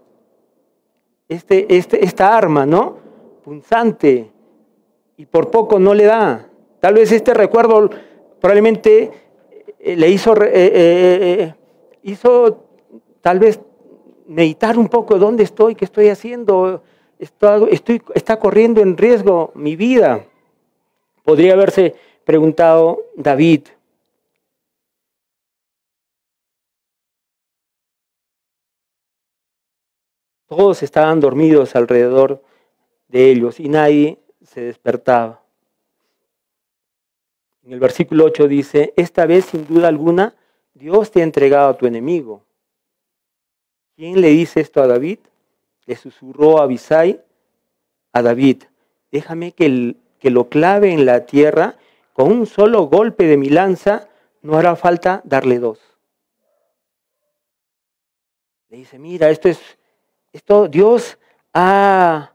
este, 1.27 1.77
este, 1.77 2.03
esta 2.03 2.35
arma, 2.35 2.65
¿no? 2.65 2.97
Punzante, 3.43 4.31
y 5.17 5.25
por 5.25 5.49
poco 5.51 5.79
no 5.79 5.93
le 5.93 6.05
da. 6.05 6.47
Tal 6.79 6.93
vez 6.93 7.11
este 7.11 7.33
recuerdo 7.33 7.89
probablemente 8.39 9.11
eh, 9.79 9.95
le 9.95 10.09
hizo, 10.09 10.35
eh, 10.43 10.51
eh, 10.53 11.55
hizo 12.03 12.65
tal 13.21 13.39
vez 13.39 13.59
meditar 14.27 14.77
un 14.77 14.87
poco 14.87 15.17
dónde 15.17 15.43
estoy, 15.43 15.73
qué 15.73 15.85
estoy 15.85 16.09
haciendo, 16.09 16.83
estoy, 17.17 18.01
está 18.13 18.37
corriendo 18.39 18.81
en 18.81 18.95
riesgo 18.95 19.51
mi 19.55 19.75
vida. 19.75 20.23
Podría 21.23 21.53
haberse 21.53 21.95
preguntado 22.23 22.99
David. 23.15 23.63
Todos 30.47 30.81
estaban 30.83 31.19
dormidos 31.19 31.75
alrededor 31.75 32.41
de 33.09 33.31
ellos 33.31 33.59
y 33.59 33.67
nadie 33.67 34.19
se 34.47 34.61
despertaba. 34.61 35.41
En 37.63 37.73
el 37.73 37.79
versículo 37.79 38.25
8 38.25 38.47
dice, 38.47 38.93
esta 38.95 39.25
vez 39.25 39.45
sin 39.45 39.67
duda 39.67 39.87
alguna 39.87 40.35
Dios 40.73 41.11
te 41.11 41.21
ha 41.21 41.23
entregado 41.23 41.69
a 41.69 41.77
tu 41.77 41.85
enemigo. 41.85 42.43
¿Quién 43.95 44.21
le 44.21 44.29
dice 44.29 44.61
esto 44.61 44.81
a 44.81 44.87
David? 44.87 45.19
Le 45.85 45.95
susurró 45.95 46.59
a 46.59 46.63
Abisai 46.63 47.21
a 48.13 48.21
David, 48.21 48.63
déjame 49.11 49.51
que, 49.51 49.95
que 50.19 50.29
lo 50.29 50.49
clave 50.49 50.91
en 50.91 51.05
la 51.05 51.25
tierra, 51.25 51.77
con 52.13 52.31
un 52.31 52.45
solo 52.45 52.83
golpe 52.83 53.25
de 53.25 53.37
mi 53.37 53.49
lanza 53.49 54.07
no 54.41 54.57
hará 54.57 54.75
falta 54.75 55.21
darle 55.23 55.59
dos. 55.59 55.79
Le 58.69 58.77
dice, 58.77 58.97
mira, 58.97 59.29
esto 59.29 59.49
es, 59.49 59.59
esto 60.33 60.67
Dios 60.67 61.17
ha, 61.53 62.33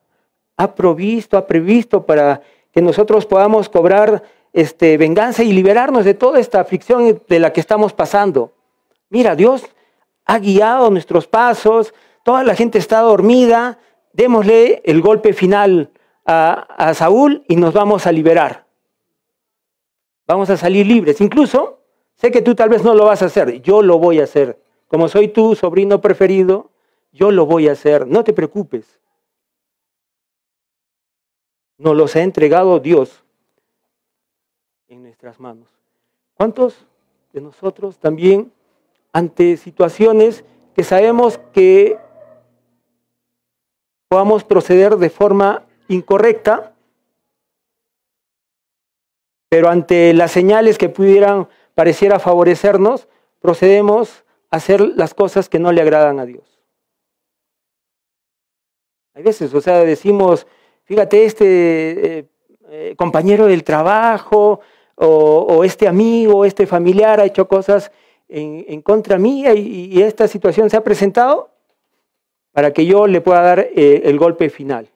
ha 0.57 0.75
provisto, 0.75 1.37
ha 1.37 1.47
previsto 1.47 2.05
para 2.05 2.43
que 2.73 2.83
nosotros 2.83 3.27
podamos 3.27 3.69
cobrar 3.69 4.23
este, 4.53 4.97
venganza 4.97 5.43
y 5.43 5.53
liberarnos 5.53 6.05
de 6.05 6.15
toda 6.15 6.41
esta 6.41 6.61
aflicción 6.61 7.23
de 7.29 7.39
la 7.39 7.53
que 7.53 7.61
estamos 7.61 7.93
pasando. 7.93 8.53
Mira, 9.11 9.37
Dios 9.37 9.65
ha 10.25 10.39
guiado 10.39 10.91
nuestros 10.91 11.27
pasos, 11.27 11.95
toda 12.25 12.45
la 12.45 12.55
gente 12.55 12.79
está 12.79 13.01
dormida, 13.01 13.79
démosle 14.13 14.83
el 14.85 15.01
golpe 15.01 15.33
final 15.33 15.91
a, 16.25 16.53
a 16.77 16.95
Saúl 16.95 17.45
y 17.49 17.57
nos 17.57 17.75
vamos 17.75 18.07
a 18.07 18.13
liberar. 18.13 18.67
Vamos 20.27 20.51
a 20.51 20.57
salir 20.57 20.87
libres. 20.87 21.21
Incluso 21.21 21.83
Sé 22.23 22.31
que 22.31 22.41
tú 22.41 22.55
tal 22.55 22.69
vez 22.69 22.85
no 22.85 22.95
lo 22.95 23.07
vas 23.07 23.21
a 23.23 23.27
hacer, 23.27 23.63
yo 23.63 23.83
lo 23.83 23.99
voy 23.99 24.21
a 24.21 24.25
hacer. 24.25 24.57
Como 24.87 25.09
soy 25.09 25.27
tu 25.27 25.57
sobrino 25.57 26.01
preferido, 26.01 26.71
yo 27.11 27.33
lo 27.33 27.47
voy 27.47 27.67
a 27.67 27.73
hacer. 27.73 28.07
No 28.07 28.23
te 28.23 28.33
preocupes. 28.33 29.01
Nos 31.79 31.97
los 31.97 32.15
ha 32.17 32.23
entregado 32.23 32.79
Dios 32.79 33.25
en 34.89 35.03
nuestras 35.03 35.41
manos. 35.41 35.69
¿Cuántos 36.35 36.87
de 37.33 37.41
nosotros 37.41 37.99
también 37.99 38.53
ante 39.13 39.57
situaciones 39.57 40.45
que 40.75 40.85
sabemos 40.85 41.39
que 41.53 41.99
podamos 44.09 44.45
proceder 44.45 44.97
de 44.97 45.11
forma 45.11 45.65
incorrecta, 45.89 46.75
pero 49.49 49.69
ante 49.69 50.13
las 50.15 50.33
señales 50.33 50.79
que 50.79 50.89
pudieran 50.89 51.49
pareciera 51.75 52.19
favorecernos, 52.19 53.09
procedemos 53.41 54.25
a 54.51 54.57
hacer 54.57 54.81
las 54.81 55.15
cosas 55.15 55.49
que 55.49 55.59
no 55.59 55.73
le 55.73 55.83
agradan 55.83 56.21
a 56.21 56.27
Dios. 56.27 56.61
Hay 59.15 59.23
veces, 59.23 59.53
o 59.53 59.61
sea, 59.61 59.79
decimos, 59.81 60.47
fíjate, 60.85 61.25
este 61.25 62.19
eh, 62.19 62.29
eh, 62.71 62.95
compañero 62.97 63.47
del 63.47 63.65
trabajo 63.65 64.61
o, 64.95 65.65
este 65.65 65.89
amigo, 65.89 66.45
este 66.45 66.67
familiar 66.67 67.19
ha 67.21 67.25
hecho 67.25 67.49
cosas 67.49 67.91
en, 68.29 68.83
contra 68.83 69.19
mía 69.19 69.53
y, 69.55 70.01
esta 70.01 70.29
situación 70.29 70.71
se 70.71 70.77
ha 70.77 70.85
presentado 70.85 71.51
para 72.53 72.73
que 72.73 72.87
yo 72.87 73.07
le 73.07 73.21
pueda 73.21 73.43
dar 73.43 73.59
eh, 73.61 74.03
el 74.05 74.19
golpe 74.19 74.49
final. 74.49 74.89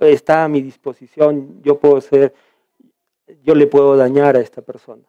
está 0.00 0.44
a 0.44 0.48
mi 0.48 0.60
disposición, 0.60 1.62
yo 1.62 1.78
puedo 1.78 2.00
ser, 2.00 2.34
yo 3.42 3.54
le 3.54 3.66
puedo 3.66 3.96
dañar 3.96 4.36
a 4.36 4.40
esta 4.40 4.60
persona. 4.60 5.04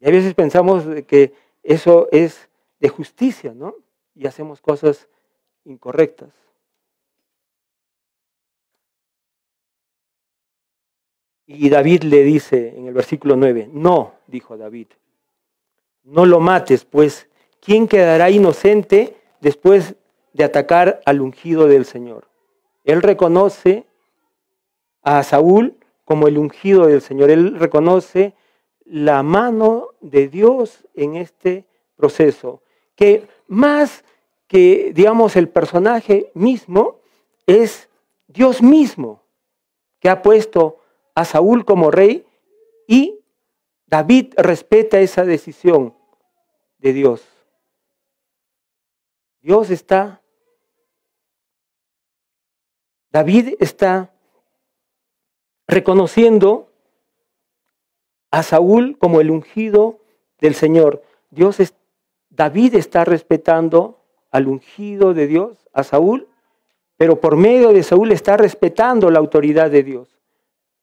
Y 0.00 0.06
a 0.06 0.10
veces 0.10 0.34
pensamos 0.34 0.84
que 1.06 1.32
eso 1.62 2.08
es 2.12 2.48
de 2.78 2.88
justicia, 2.88 3.52
¿no? 3.54 3.74
Y 4.14 4.26
hacemos 4.26 4.60
cosas 4.60 5.08
incorrectas. 5.64 6.43
Y 11.46 11.68
David 11.68 12.04
le 12.04 12.22
dice 12.22 12.74
en 12.76 12.86
el 12.86 12.94
versículo 12.94 13.36
9, 13.36 13.68
no, 13.72 14.14
dijo 14.26 14.56
David, 14.56 14.88
no 16.04 16.26
lo 16.26 16.40
mates, 16.40 16.84
pues 16.84 17.28
¿quién 17.60 17.88
quedará 17.88 18.30
inocente 18.30 19.16
después 19.40 19.94
de 20.32 20.44
atacar 20.44 21.00
al 21.04 21.20
ungido 21.20 21.66
del 21.66 21.84
Señor? 21.84 22.28
Él 22.84 23.02
reconoce 23.02 23.86
a 25.02 25.22
Saúl 25.22 25.76
como 26.04 26.28
el 26.28 26.38
ungido 26.38 26.86
del 26.86 27.00
Señor. 27.00 27.30
Él 27.30 27.58
reconoce 27.58 28.34
la 28.84 29.22
mano 29.22 29.88
de 30.00 30.28
Dios 30.28 30.86
en 30.94 31.16
este 31.16 31.64
proceso, 31.96 32.62
que 32.94 33.26
más 33.46 34.04
que, 34.46 34.92
digamos, 34.94 35.36
el 35.36 35.48
personaje 35.48 36.30
mismo, 36.34 37.00
es 37.46 37.88
Dios 38.28 38.62
mismo 38.62 39.22
que 40.00 40.08
ha 40.08 40.22
puesto 40.22 40.78
a 41.14 41.24
Saúl 41.24 41.64
como 41.64 41.90
rey 41.90 42.26
y 42.86 43.20
David 43.86 44.34
respeta 44.36 45.00
esa 45.00 45.24
decisión 45.24 45.94
de 46.78 46.92
Dios. 46.92 47.22
Dios 49.40 49.70
está, 49.70 50.22
David 53.10 53.56
está 53.60 54.10
reconociendo 55.66 56.72
a 58.30 58.42
Saúl 58.42 58.98
como 58.98 59.20
el 59.20 59.30
ungido 59.30 60.00
del 60.40 60.54
Señor. 60.54 61.02
Dios 61.30 61.60
es, 61.60 61.74
David 62.30 62.74
está 62.74 63.04
respetando 63.04 64.00
al 64.30 64.48
ungido 64.48 65.14
de 65.14 65.26
Dios, 65.26 65.68
a 65.72 65.84
Saúl, 65.84 66.28
pero 66.96 67.20
por 67.20 67.36
medio 67.36 67.72
de 67.72 67.82
Saúl 67.82 68.12
está 68.12 68.36
respetando 68.36 69.10
la 69.10 69.20
autoridad 69.20 69.70
de 69.70 69.82
Dios, 69.82 70.13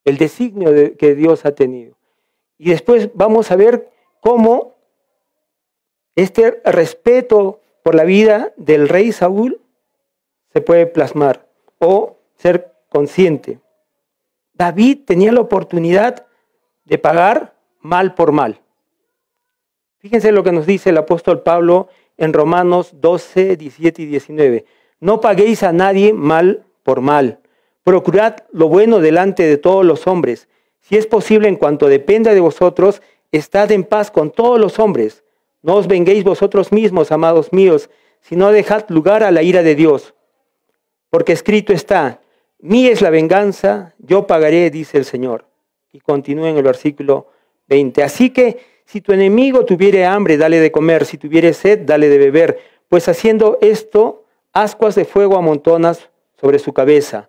el 0.04 0.18
designio 0.18 0.70
que 0.96 1.14
Dios 1.14 1.44
ha 1.44 1.54
tenido. 1.54 1.96
Y 2.58 2.70
después 2.70 3.10
vamos 3.14 3.50
a 3.50 3.56
ver 3.56 3.90
cómo 4.20 4.76
este 6.14 6.60
respeto 6.64 7.60
por 7.82 7.94
la 7.94 8.04
vida 8.04 8.52
del 8.56 8.88
rey 8.88 9.12
Saúl 9.12 9.60
se 10.52 10.60
puede 10.60 10.86
plasmar 10.86 11.46
o 11.78 12.18
ser 12.36 12.72
consciente. 12.88 13.58
David 14.52 15.00
tenía 15.06 15.32
la 15.32 15.40
oportunidad 15.40 16.26
de 16.84 16.98
pagar 16.98 17.54
mal 17.80 18.14
por 18.14 18.32
mal. 18.32 18.60
Fíjense 19.98 20.32
lo 20.32 20.42
que 20.42 20.52
nos 20.52 20.66
dice 20.66 20.90
el 20.90 20.98
apóstol 20.98 21.42
Pablo 21.42 21.88
en 22.16 22.32
Romanos 22.32 22.90
12, 23.00 23.56
17 23.56 24.02
y 24.02 24.06
19. 24.06 24.64
No 25.00 25.20
paguéis 25.20 25.62
a 25.62 25.72
nadie 25.72 26.12
mal 26.12 26.64
por 26.82 27.00
mal. 27.00 27.40
Procurad 27.84 28.36
lo 28.52 28.68
bueno 28.68 29.00
delante 29.00 29.44
de 29.44 29.56
todos 29.56 29.84
los 29.84 30.06
hombres. 30.06 30.48
Si 30.80 30.96
es 30.96 31.06
posible, 31.06 31.48
en 31.48 31.56
cuanto 31.56 31.88
dependa 31.88 32.34
de 32.34 32.40
vosotros, 32.40 33.02
estad 33.32 33.72
en 33.72 33.84
paz 33.84 34.10
con 34.10 34.30
todos 34.30 34.60
los 34.60 34.78
hombres. 34.78 35.24
No 35.62 35.74
os 35.74 35.88
venguéis 35.88 36.24
vosotros 36.24 36.72
mismos, 36.72 37.12
amados 37.12 37.52
míos, 37.52 37.90
sino 38.20 38.52
dejad 38.52 38.84
lugar 38.88 39.22
a 39.22 39.30
la 39.30 39.42
ira 39.42 39.62
de 39.62 39.74
Dios. 39.74 40.14
Porque 41.10 41.32
escrito 41.32 41.72
está, 41.72 42.20
mí 42.58 42.86
es 42.86 43.02
la 43.02 43.10
venganza, 43.10 43.94
yo 43.98 44.26
pagaré, 44.26 44.70
dice 44.70 44.98
el 44.98 45.04
Señor. 45.04 45.46
Y 45.92 46.00
continúa 46.00 46.48
en 46.48 46.56
el 46.56 46.62
versículo 46.62 47.28
20. 47.68 48.02
Así 48.02 48.30
que 48.30 48.58
si 48.84 49.00
tu 49.00 49.12
enemigo 49.12 49.64
tuviere 49.64 50.04
hambre, 50.04 50.36
dale 50.36 50.60
de 50.60 50.70
comer, 50.70 51.04
si 51.04 51.18
tuviere 51.18 51.52
sed, 51.52 51.80
dale 51.80 52.08
de 52.08 52.18
beber, 52.18 52.60
pues 52.88 53.08
haciendo 53.08 53.58
esto, 53.60 54.24
ascuas 54.52 54.94
de 54.94 55.04
fuego 55.04 55.36
amontonas 55.36 56.10
sobre 56.40 56.58
su 56.58 56.72
cabeza. 56.72 57.28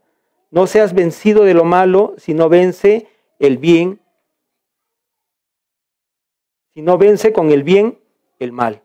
No 0.53 0.67
seas 0.67 0.93
vencido 0.93 1.45
de 1.45 1.55
lo 1.55 1.63
malo, 1.63 2.13
sino 2.19 2.47
vence 2.47 3.07
el 3.39 3.57
bien, 3.57 3.99
sino 6.75 6.99
vence 6.99 7.33
con 7.33 7.49
el 7.49 7.63
bien 7.63 7.99
el 8.37 8.51
mal. 8.51 8.83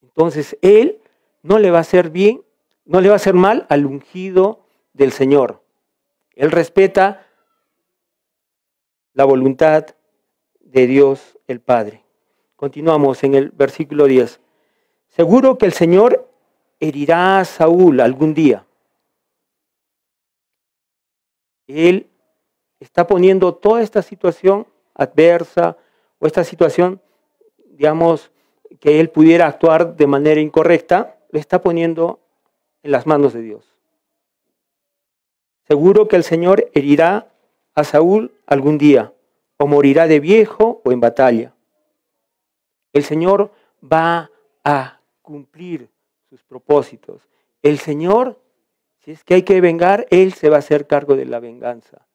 Entonces, 0.00 0.56
él 0.62 1.02
no 1.42 1.58
le 1.58 1.70
va 1.70 1.76
a 1.76 1.82
hacer 1.82 2.08
bien, 2.08 2.42
no 2.86 3.02
le 3.02 3.10
va 3.10 3.16
a 3.16 3.16
hacer 3.16 3.34
mal 3.34 3.66
al 3.68 3.84
ungido 3.84 4.64
del 4.94 5.12
Señor. 5.12 5.62
Él 6.34 6.50
respeta 6.50 7.26
la 9.12 9.26
voluntad 9.26 9.84
de 10.60 10.86
Dios 10.86 11.38
el 11.46 11.60
Padre. 11.60 12.06
Continuamos 12.56 13.22
en 13.22 13.34
el 13.34 13.50
versículo 13.50 14.06
10. 14.06 14.40
Seguro 15.08 15.58
que 15.58 15.66
el 15.66 15.74
Señor 15.74 16.32
herirá 16.78 17.40
a 17.40 17.44
Saúl 17.44 18.00
algún 18.00 18.32
día. 18.32 18.64
Él 21.70 22.10
está 22.80 23.06
poniendo 23.06 23.54
toda 23.54 23.82
esta 23.82 24.02
situación 24.02 24.66
adversa 24.94 25.76
o 26.18 26.26
esta 26.26 26.44
situación, 26.44 27.00
digamos, 27.72 28.30
que 28.78 29.00
él 29.00 29.10
pudiera 29.10 29.46
actuar 29.46 29.96
de 29.96 30.06
manera 30.06 30.40
incorrecta, 30.40 31.18
le 31.30 31.40
está 31.40 31.60
poniendo 31.60 32.20
en 32.82 32.92
las 32.92 33.06
manos 33.06 33.32
de 33.32 33.42
Dios. 33.42 33.64
Seguro 35.66 36.08
que 36.08 36.16
el 36.16 36.24
Señor 36.24 36.70
herirá 36.74 37.32
a 37.74 37.84
Saúl 37.84 38.32
algún 38.46 38.78
día, 38.78 39.12
o 39.56 39.66
morirá 39.66 40.06
de 40.06 40.20
viejo 40.20 40.80
o 40.84 40.92
en 40.92 41.00
batalla. 41.00 41.54
El 42.92 43.04
Señor 43.04 43.52
va 43.80 44.30
a 44.64 45.00
cumplir 45.22 45.88
sus 46.28 46.42
propósitos. 46.42 47.28
El 47.62 47.78
Señor, 47.78 48.40
es 49.12 49.24
que 49.24 49.34
hay 49.34 49.42
que 49.42 49.60
vengar, 49.60 50.06
Él 50.10 50.32
se 50.32 50.48
va 50.48 50.56
a 50.56 50.60
hacer 50.60 50.86
cargo 50.86 51.16
de 51.16 51.26
la 51.26 51.40
venganza. 51.40 52.06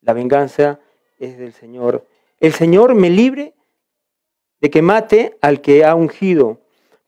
La 0.00 0.12
venganza 0.12 0.80
es 1.18 1.38
del 1.38 1.52
Señor. 1.52 2.06
El 2.38 2.52
Señor 2.52 2.94
me 2.94 3.10
libre 3.10 3.54
de 4.60 4.70
que 4.70 4.82
mate 4.82 5.36
al 5.40 5.60
que 5.60 5.84
ha 5.84 5.94
ungido, 5.94 6.58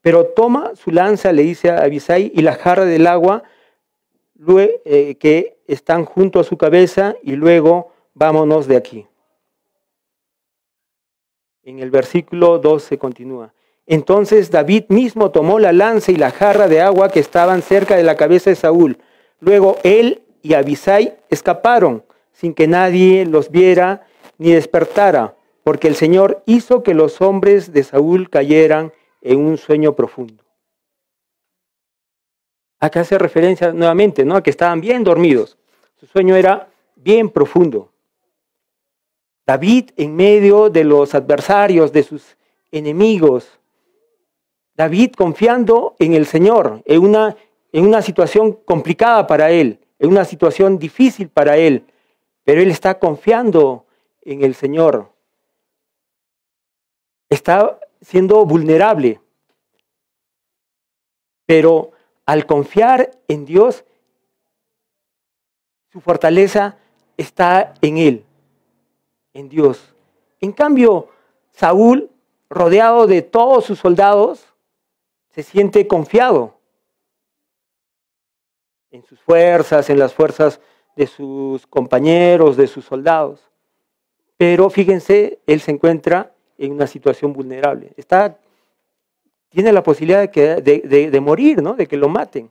pero 0.00 0.26
toma 0.26 0.72
su 0.74 0.90
lanza, 0.90 1.33
le 1.33 1.42
dice 1.42 1.70
a 1.70 1.83
Abisai, 1.83 2.31
y 2.35 2.42
la 2.42 2.55
jarra 2.55 2.85
del 2.85 3.07
agua 3.07 3.42
eh, 4.85 5.16
que 5.16 5.59
están 5.66 6.05
junto 6.05 6.40
a 6.40 6.44
su 6.44 6.57
cabeza, 6.57 7.14
y 7.22 7.33
luego 7.33 7.92
vámonos 8.14 8.66
de 8.66 8.76
aquí. 8.76 9.07
En 11.62 11.78
el 11.78 11.90
versículo 11.90 12.59
12 12.59 12.98
continúa. 12.98 13.55
Entonces 13.87 14.50
David 14.50 14.85
mismo 14.88 15.31
tomó 15.31 15.59
la 15.59 15.72
lanza 15.72 16.12
y 16.12 16.16
la 16.16 16.31
jarra 16.31 16.68
de 16.68 16.81
agua 16.81 17.09
que 17.09 17.20
estaban 17.20 17.62
cerca 17.62 17.96
de 17.96 18.02
la 18.02 18.16
cabeza 18.16 18.50
de 18.50 18.57
Saúl. 18.57 18.98
Luego 19.42 19.76
él 19.83 20.22
y 20.40 20.55
Abisai 20.55 21.18
escaparon 21.28 22.05
sin 22.33 22.55
que 22.55 22.68
nadie 22.68 23.26
los 23.26 23.50
viera 23.50 24.07
ni 24.38 24.52
despertara, 24.52 25.35
porque 25.64 25.88
el 25.88 25.96
Señor 25.96 26.44
hizo 26.46 26.85
que 26.85 26.94
los 26.94 27.20
hombres 27.20 27.72
de 27.72 27.83
Saúl 27.83 28.31
cayeran 28.31 28.92
en 29.20 29.40
un 29.40 29.59
sueño 29.59 29.96
profundo. 29.96 30.44
Acá 32.78 33.00
hace 33.00 33.18
referencia 33.18 33.72
nuevamente, 33.72 34.24
¿no? 34.24 34.37
A 34.37 34.44
que 34.44 34.50
estaban 34.50 34.81
bien 34.81 35.02
dormidos. 35.02 35.59
Su 35.96 36.07
sueño 36.07 36.37
era 36.37 36.68
bien 36.94 37.28
profundo. 37.28 37.90
David 39.44 39.90
en 39.96 40.14
medio 40.14 40.70
de 40.70 40.85
los 40.85 41.16
adversarios, 41.16 41.92
de 41.92 42.05
sus 42.05 42.37
enemigos. 42.70 43.59
David 44.76 45.14
confiando 45.16 45.96
en 45.98 46.14
el 46.14 46.26
Señor, 46.26 46.83
en 46.85 47.02
una, 47.02 47.37
en 47.72 47.87
una 47.87 48.02
situación 48.02 48.52
complicada 48.52 49.26
para 49.26 49.50
él, 49.50 49.80
en 49.98 50.11
una 50.11 50.24
situación 50.24 50.78
difícil 50.78 51.28
para 51.30 51.56
él, 51.56 51.87
pero 52.44 52.61
él 52.61 52.70
está 52.70 52.98
confiando 52.98 53.87
en 54.20 54.44
el 54.44 54.54
Señor. 54.54 55.11
Está 57.30 57.80
siendo 58.02 58.44
vulnerable. 58.44 59.20
Pero 61.46 61.92
al 62.26 62.46
confiar 62.46 63.11
en 63.26 63.46
Dios, 63.46 63.85
su 65.90 66.00
fortaleza 66.00 66.78
está 67.16 67.74
en 67.80 67.98
Él, 67.98 68.24
en 69.35 69.48
Dios. 69.48 69.94
En 70.40 70.52
cambio, 70.52 71.08
Saúl, 71.52 72.11
rodeado 72.48 73.06
de 73.06 73.22
todos 73.22 73.64
sus 73.64 73.78
soldados, 73.78 74.46
se 75.30 75.42
siente 75.42 75.87
confiado 75.87 76.62
en 78.92 79.02
sus 79.05 79.18
fuerzas, 79.20 79.90
en 79.90 79.98
las 79.98 80.14
fuerzas 80.14 80.61
de 80.94 81.07
sus 81.07 81.66
compañeros, 81.66 82.57
de 82.57 82.66
sus 82.66 82.85
soldados. 82.85 83.50
Pero 84.37 84.70
fíjense, 84.70 85.40
él 85.46 85.61
se 85.61 85.70
encuentra 85.72 86.33
en 86.59 86.72
una 86.72 86.87
situación 86.87 87.33
vulnerable. 87.33 87.92
Está, 87.96 88.38
tiene 89.48 89.72
la 89.72 89.83
posibilidad 89.83 90.31
de, 90.31 90.61
de, 91.11 91.20
morir, 91.20 91.62
¿no? 91.62 91.74
de 91.74 91.87
que 91.87 91.96
lo 91.96 92.09
maten. 92.09 92.50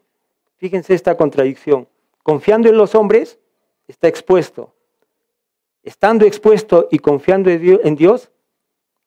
Fíjense 0.57 0.93
esta 0.93 1.15
contradicción. 1.15 1.87
Confiando 2.23 2.69
en 2.69 2.77
los 2.77 2.95
hombres, 2.95 3.39
está 3.87 4.07
expuesto. 4.07 4.73
Estando 5.83 6.25
expuesto 6.25 6.87
y 6.91 6.99
confiando 6.99 7.49
en 7.49 7.95
Dios, 7.95 8.31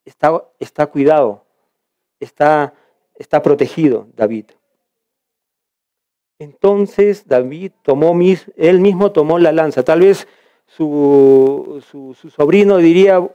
está, 0.04 0.44
está 0.58 0.86
cuidado, 0.86 1.44
está, 2.18 2.74
está 3.14 3.42
protegido 3.42 4.08
David. 4.14 4.46
Entonces 6.38 7.26
David 7.26 7.72
tomó, 7.82 8.18
él 8.56 8.80
mismo 8.80 9.12
tomó 9.12 9.38
la 9.38 9.52
lanza. 9.52 9.82
Tal 9.82 10.00
vez 10.00 10.26
su, 10.66 11.82
su, 11.90 12.30
sobrino 12.30 12.78
diría, 12.78 13.26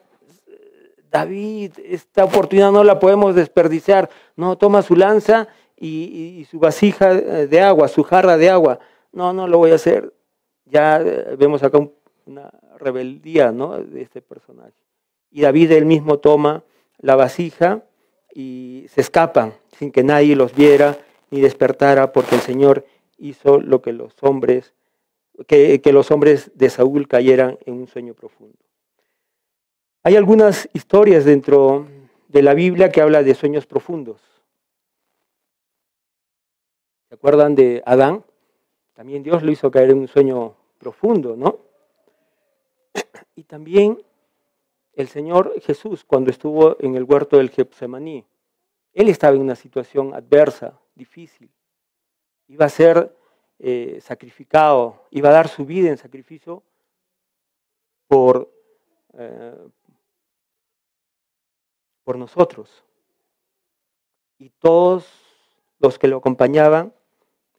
David, 1.10 1.74
esta 1.86 2.26
oportunidad 2.26 2.72
no 2.72 2.84
la 2.84 3.00
podemos 3.00 3.36
desperdiciar. 3.36 4.10
No, 4.36 4.58
toma 4.58 4.82
su 4.82 4.96
lanza 4.96 5.48
y, 5.78 6.46
su 6.50 6.60
vasija 6.60 7.14
de 7.14 7.62
agua, 7.62 7.88
su 7.88 8.04
jarra 8.04 8.38
de 8.38 8.50
agua. 8.50 8.80
No, 9.12 9.34
no 9.34 9.48
lo 9.48 9.58
voy 9.58 9.72
a 9.72 9.76
hacer. 9.76 10.14
Ya 10.66 11.02
eh, 11.02 11.36
vemos 11.38 11.64
acá 11.64 11.80
una 12.26 12.52
rebeldía 12.78 13.52
¿no? 13.52 13.78
de 13.78 14.02
este 14.02 14.22
personaje. 14.22 14.74
Y 15.32 15.42
David 15.42 15.72
él 15.72 15.86
mismo 15.86 16.20
toma 16.20 16.64
la 17.00 17.16
vasija 17.16 17.84
y 18.34 18.86
se 18.90 19.02
escapan 19.02 19.54
sin 19.78 19.92
que 19.92 20.04
nadie 20.04 20.36
los 20.36 20.54
viera 20.54 20.98
ni 21.32 21.42
despertara, 21.42 22.12
porque 22.12 22.36
el 22.36 22.42
Señor 22.42 22.86
hizo 23.18 23.60
lo 23.60 23.82
que 23.82 23.94
los 23.94 24.16
hombres 24.22 24.74
que, 25.48 25.82
los 25.92 26.12
hombres 26.12 26.52
de 26.56 26.70
Saúl 26.70 27.08
cayeran 27.08 27.58
en 27.66 27.76
un 27.76 27.88
sueño 27.88 28.14
profundo. 28.14 28.58
Hay 30.04 30.16
algunas 30.16 30.70
historias 30.74 31.26
dentro 31.26 31.88
de 32.28 32.42
la 32.42 32.54
Biblia 32.54 32.92
que 32.92 33.02
habla 33.02 33.24
de 33.24 33.36
sueños 33.36 33.66
profundos. 33.66 34.22
¿Se 37.08 37.16
acuerdan 37.16 37.56
de 37.56 37.82
Adán? 37.86 38.24
También 38.94 39.24
Dios 39.24 39.44
lo 39.44 39.52
hizo 39.52 39.72
caer 39.72 39.92
en 39.92 40.00
un 40.00 40.08
sueño 40.08 40.56
profundo, 40.78 41.36
¿no? 41.36 41.60
Y 43.36 43.44
también 43.44 44.02
el 44.94 45.08
Señor 45.08 45.60
Jesús, 45.62 46.04
cuando 46.04 46.30
estuvo 46.30 46.76
en 46.80 46.96
el 46.96 47.04
huerto 47.04 47.38
del 47.38 47.50
Getsemaní, 47.50 48.26
él 48.94 49.10
estaba 49.10 49.36
en 49.36 49.42
una 49.42 49.56
situación 49.56 50.14
adversa, 50.14 50.80
difícil. 51.00 51.50
Iba 52.48 52.66
a 52.66 52.70
ser 52.70 53.16
eh, 53.58 54.00
sacrificado, 54.02 55.08
iba 55.10 55.30
a 55.30 55.34
dar 55.34 55.48
su 55.48 55.66
vida 55.66 55.90
en 55.90 55.98
sacrificio 55.98 56.62
por, 58.08 58.52
eh, 59.14 59.68
por 62.04 62.18
nosotros. 62.18 62.84
Y 64.38 64.50
todos 64.50 65.08
los 65.80 65.98
que 65.98 66.08
lo 66.08 66.18
acompañaban 66.18 66.94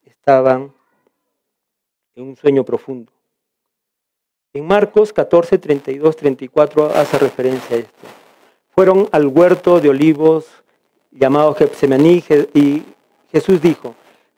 estaban 0.05 0.73
en 2.15 2.25
un 2.25 2.37
sueño 2.37 2.65
profundo. 2.65 3.13
En 4.53 4.67
Marcos 4.67 5.13
14, 5.13 5.59
32, 5.59 6.17
34 6.17 6.87
hace 6.87 7.19
referencia 7.19 7.77
a 7.77 7.81
esto. 7.81 8.07
Fueron 8.75 9.09
al 9.13 9.27
huerto 9.29 9.81
de 9.81 9.89
olivos 9.89 10.49
llamado 11.13 11.55
Getsemaní 11.55 12.23
y 12.55 12.83
Jesús 13.33 13.63
dijo, 13.63 13.95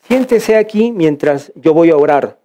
siéntese 0.06 0.56
aquí 0.56 0.92
mientras 0.92 1.52
yo 1.54 1.72
voy 1.72 1.90
a 1.90 1.96
orar. 1.96 2.38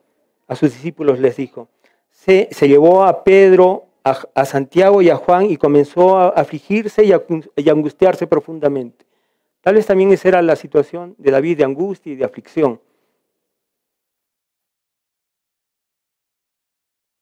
A 0.47 0.55
sus 0.55 0.71
discípulos 0.71 1.19
les 1.19 1.35
dijo. 1.35 1.67
Se, 2.09 2.47
llevó 2.61 3.03
a 3.03 3.23
Pedro, 3.23 3.87
a, 4.03 4.45
Santiago 4.45 5.01
y 5.01 5.09
a 5.09 5.17
Juan 5.17 5.51
y 5.51 5.57
comenzó 5.57 6.17
a 6.17 6.29
afligirse 6.29 7.03
y 7.03 7.11
a, 7.11 7.21
y 7.55 7.69
a 7.69 7.71
angustiarse 7.71 8.27
profundamente. 8.27 9.05
Tal 9.61 9.75
vez 9.75 9.85
también 9.85 10.11
esa 10.13 10.29
era 10.29 10.41
la 10.41 10.55
situación 10.55 11.15
de 11.17 11.31
David 11.31 11.57
de 11.57 11.65
angustia 11.65 12.13
y 12.13 12.15
de 12.15 12.23
aflicción. 12.23 12.79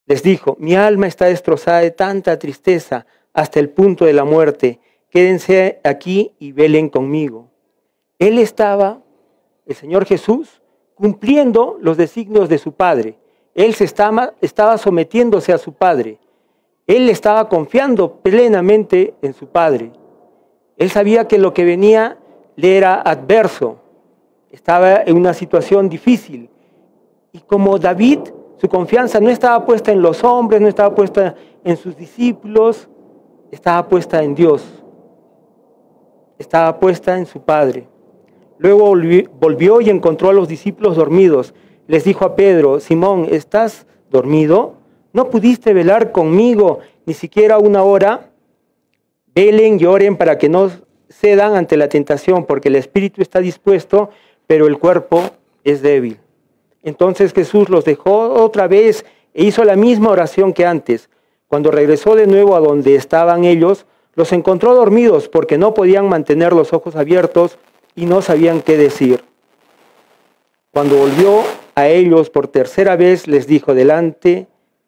Les 0.05 0.21
dijo, 0.21 0.55
mi 0.59 0.75
alma 0.75 1.07
está 1.07 1.25
destrozada 1.25 1.79
de 1.79 1.89
tanta 1.89 2.37
tristeza 2.37 3.07
hasta 3.33 3.59
el 3.59 3.69
punto 3.69 4.05
de 4.05 4.13
la 4.13 4.23
muerte. 4.23 4.79
Quédense 5.09 5.79
aquí 5.83 6.35
y 6.37 6.51
velen 6.51 6.89
conmigo. 6.89 7.49
Él 8.19 8.37
estaba 8.37 9.01
el 9.65 9.75
Señor 9.75 10.05
Jesús 10.05 10.61
cumpliendo 10.95 11.77
los 11.81 11.97
designios 11.97 12.49
de 12.49 12.57
su 12.57 12.71
Padre. 12.71 13.17
Él 13.53 13.73
se 13.73 13.83
estaba, 13.83 14.33
estaba 14.41 14.77
sometiéndose 14.77 15.53
a 15.53 15.57
su 15.57 15.73
Padre. 15.73 16.19
Él 16.87 17.09
estaba 17.09 17.49
confiando 17.49 18.17
plenamente 18.21 19.15
en 19.21 19.33
su 19.33 19.47
Padre. 19.47 19.91
Él 20.77 20.89
sabía 20.89 21.27
que 21.27 21.37
lo 21.37 21.53
que 21.53 21.65
venía 21.65 22.17
le 22.55 22.77
era 22.77 23.01
adverso. 23.01 23.77
Estaba 24.51 25.01
en 25.03 25.17
una 25.17 25.33
situación 25.33 25.89
difícil. 25.89 26.49
Y 27.31 27.39
como 27.39 27.77
David, 27.77 28.19
su 28.57 28.69
confianza 28.69 29.19
no 29.19 29.29
estaba 29.29 29.65
puesta 29.65 29.91
en 29.91 30.01
los 30.01 30.23
hombres, 30.23 30.61
no 30.61 30.67
estaba 30.67 30.93
puesta 30.93 31.35
en 31.63 31.75
sus 31.75 31.95
discípulos, 31.97 32.87
estaba 33.51 33.87
puesta 33.87 34.23
en 34.23 34.35
Dios. 34.35 34.63
Estaba 36.37 36.77
puesta 36.79 37.17
en 37.17 37.25
su 37.25 37.41
Padre. 37.41 37.87
Luego 38.57 38.95
volvió 39.39 39.81
y 39.81 39.89
encontró 39.89 40.29
a 40.29 40.33
los 40.33 40.47
discípulos 40.47 40.95
dormidos. 40.95 41.53
Les 41.87 42.03
dijo 42.03 42.25
a 42.25 42.35
Pedro, 42.35 42.79
Simón, 42.79 43.27
¿estás 43.29 43.85
dormido? 44.09 44.75
¿No 45.13 45.29
pudiste 45.29 45.73
velar 45.73 46.11
conmigo 46.11 46.79
ni 47.05 47.13
siquiera 47.13 47.57
una 47.57 47.83
hora? 47.83 48.31
Velen 49.33 49.77
y 49.79 49.85
oren 49.85 50.15
para 50.15 50.37
que 50.37 50.49
no 50.49 50.71
cedan 51.09 51.55
ante 51.55 51.77
la 51.77 51.89
tentación, 51.89 52.45
porque 52.45 52.69
el 52.69 52.75
espíritu 52.75 53.21
está 53.21 53.39
dispuesto, 53.39 54.09
pero 54.47 54.67
el 54.67 54.77
cuerpo 54.79 55.21
es 55.63 55.81
débil. 55.81 56.19
Entonces 56.83 57.33
Jesús 57.33 57.69
los 57.69 57.83
dejó 57.83 58.29
otra 58.29 58.67
vez 58.67 59.05
e 59.33 59.43
hizo 59.43 59.63
la 59.63 59.75
misma 59.75 60.11
oración 60.11 60.53
que 60.53 60.65
antes. 60.65 61.09
Cuando 61.47 61.71
regresó 61.71 62.15
de 62.15 62.27
nuevo 62.27 62.55
a 62.55 62.59
donde 62.59 62.95
estaban 62.95 63.43
ellos, 63.43 63.85
los 64.13 64.31
encontró 64.31 64.73
dormidos 64.73 65.27
porque 65.27 65.57
no 65.57 65.73
podían 65.73 66.07
mantener 66.07 66.53
los 66.53 66.73
ojos 66.73 66.95
abiertos 66.95 67.57
y 67.95 68.05
no 68.05 68.21
sabían 68.21 68.61
qué 68.61 68.77
decir. 68.77 69.23
Cuando 70.71 70.97
volvió 70.97 71.41
a 71.75 71.87
ellos 71.87 72.29
por 72.29 72.47
tercera 72.49 72.95
vez, 72.95 73.27
les 73.27 73.47
dijo, 73.47 73.71
adelante, 73.71 74.47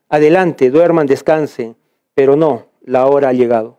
adelante, 0.10 0.70
duerman, 0.70 1.08
descansen, 1.08 1.78
pero 2.14 2.36
no, 2.36 2.68
la 2.82 3.08
hora 3.08 3.30
ha 3.30 3.34
llegado. 3.34 3.78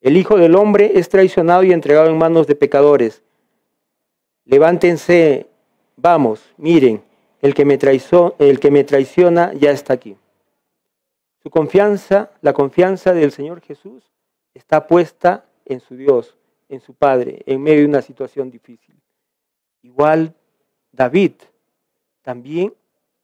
El 0.00 0.16
Hijo 0.16 0.36
del 0.36 0.56
Hombre 0.56 0.92
es 0.94 1.08
traicionado 1.08 1.62
y 1.62 1.72
entregado 1.72 2.08
en 2.08 2.18
manos 2.18 2.46
de 2.46 2.54
pecadores. 2.54 3.22
Levántense, 4.46 5.46
vamos, 5.96 6.42
miren, 6.56 7.02
el 7.42 7.54
que 7.54 7.64
me, 7.64 7.78
el 8.38 8.60
que 8.60 8.70
me 8.70 8.84
traiciona 8.84 9.52
ya 9.54 9.70
está 9.70 9.94
aquí. 9.94 10.16
Su 11.42 11.50
confianza, 11.50 12.30
la 12.42 12.52
confianza 12.52 13.14
del 13.14 13.32
Señor 13.32 13.60
Jesús, 13.62 14.10
está 14.54 14.86
puesta 14.86 15.46
en 15.64 15.80
su 15.80 15.96
Dios, 15.96 16.36
en 16.70 16.80
su 16.80 16.94
padre 16.94 17.42
en 17.44 17.62
medio 17.62 17.80
de 17.80 17.86
una 17.86 18.00
situación 18.00 18.50
difícil. 18.50 18.94
Igual 19.82 20.34
David 20.92 21.32
también 22.22 22.72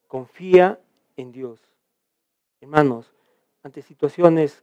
confía 0.07 0.79
en 1.17 1.33
Dios. 1.33 1.61
Hermanos, 2.61 3.11
ante 3.63 3.81
situaciones 3.81 4.63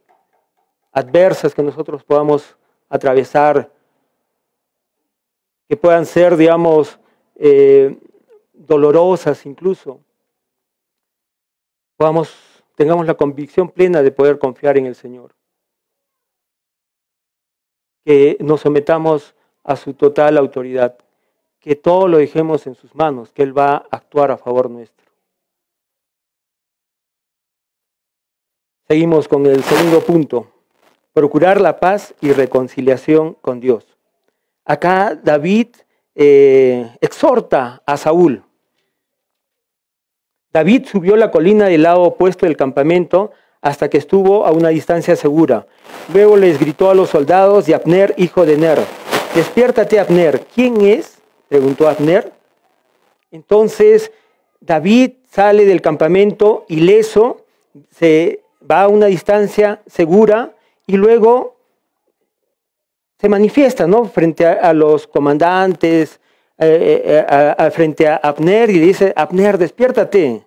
adversas 0.92 1.54
que 1.54 1.62
nosotros 1.62 2.04
podamos 2.04 2.56
atravesar, 2.88 3.72
que 5.68 5.76
puedan 5.76 6.06
ser, 6.06 6.36
digamos, 6.36 7.00
eh, 7.34 7.98
dolorosas 8.52 9.44
incluso, 9.46 10.00
podamos 11.96 12.54
tengamos 12.74 13.06
la 13.06 13.14
convicción 13.14 13.68
plena 13.70 14.02
de 14.02 14.10
poder 14.10 14.38
confiar 14.38 14.76
en 14.76 14.86
el 14.86 14.94
Señor. 14.94 15.34
Que 18.04 18.36
nos 18.40 18.60
sometamos 18.60 19.34
a 19.62 19.76
su 19.76 19.94
total 19.94 20.36
autoridad, 20.36 20.96
que 21.60 21.74
todo 21.74 22.06
lo 22.08 22.18
dejemos 22.18 22.66
en 22.66 22.74
sus 22.74 22.94
manos, 22.94 23.32
que 23.32 23.42
Él 23.42 23.56
va 23.56 23.76
a 23.76 23.86
actuar 23.90 24.30
a 24.30 24.36
favor 24.36 24.68
nuestro. 24.70 25.04
Seguimos 28.86 29.28
con 29.28 29.46
el 29.46 29.62
segundo 29.62 30.02
punto, 30.02 30.46
procurar 31.14 31.58
la 31.58 31.80
paz 31.80 32.14
y 32.20 32.32
reconciliación 32.32 33.32
con 33.40 33.58
Dios. 33.60 33.86
Acá 34.66 35.14
David 35.14 35.68
eh, 36.14 36.94
exhorta 37.00 37.82
a 37.86 37.96
Saúl. 37.96 38.42
David 40.52 40.84
subió 40.86 41.16
la 41.16 41.30
colina 41.30 41.66
del 41.66 41.82
lado 41.82 42.02
opuesto 42.02 42.46
del 42.46 42.56
campamento 42.56 43.32
hasta 43.64 43.88
que 43.88 43.96
estuvo 43.96 44.44
a 44.44 44.52
una 44.52 44.68
distancia 44.68 45.16
segura. 45.16 45.66
Luego 46.12 46.36
les 46.36 46.60
gritó 46.60 46.90
a 46.90 46.94
los 46.94 47.08
soldados 47.08 47.64
de 47.64 47.74
Abner, 47.74 48.14
hijo 48.18 48.44
de 48.44 48.58
Ner, 48.58 48.78
despiértate 49.34 49.98
Abner. 49.98 50.42
¿Quién 50.54 50.82
es? 50.82 51.16
preguntó 51.48 51.88
Abner. 51.88 52.30
Entonces 53.30 54.12
David 54.60 55.12
sale 55.30 55.64
del 55.64 55.80
campamento 55.80 56.66
ileso, 56.68 57.46
se 57.90 58.42
va 58.70 58.82
a 58.82 58.88
una 58.88 59.06
distancia 59.06 59.80
segura 59.86 60.52
y 60.86 60.98
luego 60.98 61.56
se 63.18 63.30
manifiesta, 63.30 63.86
¿no? 63.86 64.04
Frente 64.04 64.46
a, 64.46 64.74
los 64.74 65.06
comandantes, 65.06 66.20
eh, 66.58 67.24
eh, 67.58 67.70
frente 67.70 68.08
a 68.08 68.16
Abner 68.16 68.68
y 68.68 68.78
dice, 68.78 69.14
Abner, 69.16 69.56
despiértate. 69.56 70.44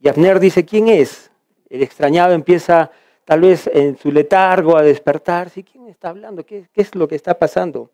Y 0.00 0.08
Abner 0.08 0.38
dice, 0.38 0.66
¿quién 0.66 0.88
es? 0.88 1.28
El 1.68 1.82
extrañado 1.82 2.32
empieza 2.32 2.90
tal 3.24 3.42
vez 3.42 3.68
en 3.72 3.96
su 3.98 4.10
letargo 4.10 4.76
a 4.76 4.82
despertarse. 4.82 5.62
¿Quién 5.62 5.88
está 5.88 6.08
hablando? 6.08 6.44
¿Qué, 6.44 6.66
¿Qué, 6.72 6.80
es 6.80 6.94
lo 6.94 7.06
que 7.06 7.14
está 7.14 7.38
pasando? 7.38 7.90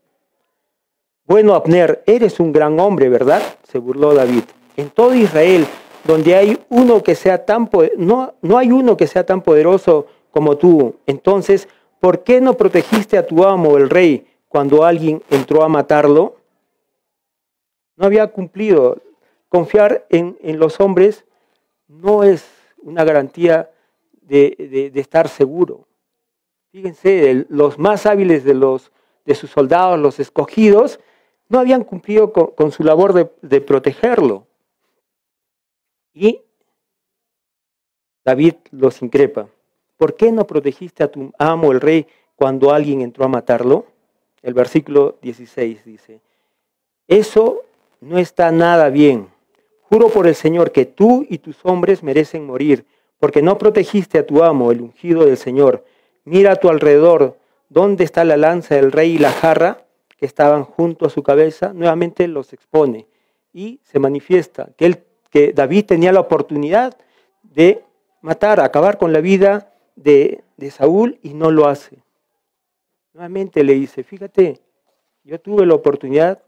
Bueno, 1.27 1.55
Abner, 1.55 2.03
eres 2.07 2.39
un 2.39 2.53
gran 2.53 2.79
hombre, 2.79 3.09
¿verdad? 3.09 3.43
Se 3.65 3.79
burló 3.79 4.15
David. 4.15 4.45
En 4.77 4.91
todo 4.91 5.15
Israel, 5.15 5.67
donde 6.05 6.37
hay 6.37 6.59
uno 6.69 7.03
que 7.03 7.15
sea 7.15 7.45
tan 7.45 7.69
no, 7.97 8.35
no 8.43 8.59
hay 8.59 8.71
uno 8.71 8.97
que 8.97 9.07
sea 9.07 9.27
tan 9.27 9.43
poderoso 9.43 10.07
como 10.31 10.57
tú. 10.57 10.97
Entonces, 11.07 11.69
¿por 11.99 12.23
qué 12.23 12.41
no 12.41 12.55
protegiste 12.55 13.19
a 13.19 13.27
tu 13.27 13.45
amo, 13.45 13.77
el 13.77 13.91
rey, 13.91 14.27
cuando 14.49 14.85
alguien 14.85 15.23
entró 15.31 15.65
a 15.65 15.69
matarlo? 15.69 16.37
No 17.97 18.07
había 18.07 18.27
cumplido. 18.29 18.99
Confiar 19.49 20.05
en 20.11 20.59
los 20.59 20.81
hombres 20.81 21.25
no 21.87 22.25
es 22.25 22.54
una 22.85 23.05
garantía 23.05 23.71
de, 24.23 24.93
estar 24.95 25.29
seguro. 25.29 25.87
Fíjense, 26.71 27.47
los 27.49 27.79
más 27.79 28.07
hábiles 28.07 28.45
de, 28.45 28.55
los, 28.55 28.93
de 29.25 29.35
sus 29.35 29.51
soldados, 29.51 29.99
los 29.99 30.21
escogidos, 30.21 31.01
no 31.49 31.59
habían 31.59 31.85
cumplido 31.85 32.33
con, 32.33 32.73
su 32.73 32.83
labor 32.85 33.13
de, 33.13 33.31
de 33.43 33.61
protegerlo. 33.61 34.47
Y 36.13 36.41
David 38.25 38.55
los 38.71 39.03
increpa. 39.03 39.49
¿Por 39.97 40.17
qué 40.17 40.33
no 40.33 40.47
protegiste 40.47 41.05
a 41.05 41.11
tu 41.11 41.33
amo, 41.39 41.73
el 41.73 41.81
rey, 41.81 42.07
cuando 42.37 42.73
alguien 42.73 43.01
entró 43.01 43.25
a 43.25 43.29
matarlo? 43.29 43.87
El 44.43 44.55
versículo 44.55 45.17
16 45.23 45.85
dice, 45.85 46.21
eso 47.09 47.63
no 48.01 48.19
está 48.19 48.51
nada 48.51 48.91
bien. 48.91 49.29
Juro 49.95 50.09
por 50.09 50.27
el 50.27 50.35
Señor 50.35 50.73
que 50.73 50.87
tú 50.87 51.25
y 51.31 51.39
tus 51.39 51.57
hombres 51.63 52.03
merecen 52.03 52.45
morir, 52.45 52.85
porque 53.21 53.43
no 53.43 53.59
protegiste 53.59 54.19
a 54.19 54.27
tu 54.27 54.43
amo, 54.43 54.73
el 54.73 54.81
ungido 54.81 55.25
del 55.25 55.37
Señor. 55.37 55.85
Mira 56.25 56.51
a 56.51 56.57
tu 56.57 56.69
alrededor, 56.69 57.39
¿dónde 57.69 58.03
está 58.03 58.25
la 58.25 58.37
lanza 58.37 58.75
del 58.75 58.91
rey 58.91 59.13
y 59.13 59.19
la 59.19 59.31
jarra 59.31 59.85
que 60.17 60.27
estaban 60.27 60.65
junto 60.65 61.07
a 61.07 61.11
su 61.11 61.23
cabeza? 61.23 61.73
Nuevamente 61.73 62.27
los 62.27 62.53
expone 62.53 63.07
y 63.53 63.79
se 63.85 64.01
manifiesta 64.01 64.71
que, 64.77 65.53
David 65.55 65.85
tenía 65.85 66.13
la 66.13 66.19
oportunidad 66.19 66.99
de 67.45 67.85
matar, 68.21 68.59
acabar 68.59 68.99
con 68.99 69.13
la 69.13 69.21
vida 69.21 69.73
de, 69.95 70.43
de 70.57 70.73
Saúl 70.73 71.21
y 71.23 71.35
no 71.35 71.53
lo 71.53 71.69
hace. 71.69 71.99
Nuevamente 73.13 73.63
le 73.63 73.75
dice, 73.75 74.03
fíjate, 74.03 74.59
yo 75.23 75.39
tuve 75.39 75.65
la 75.65 75.75
oportunidad 75.75 76.43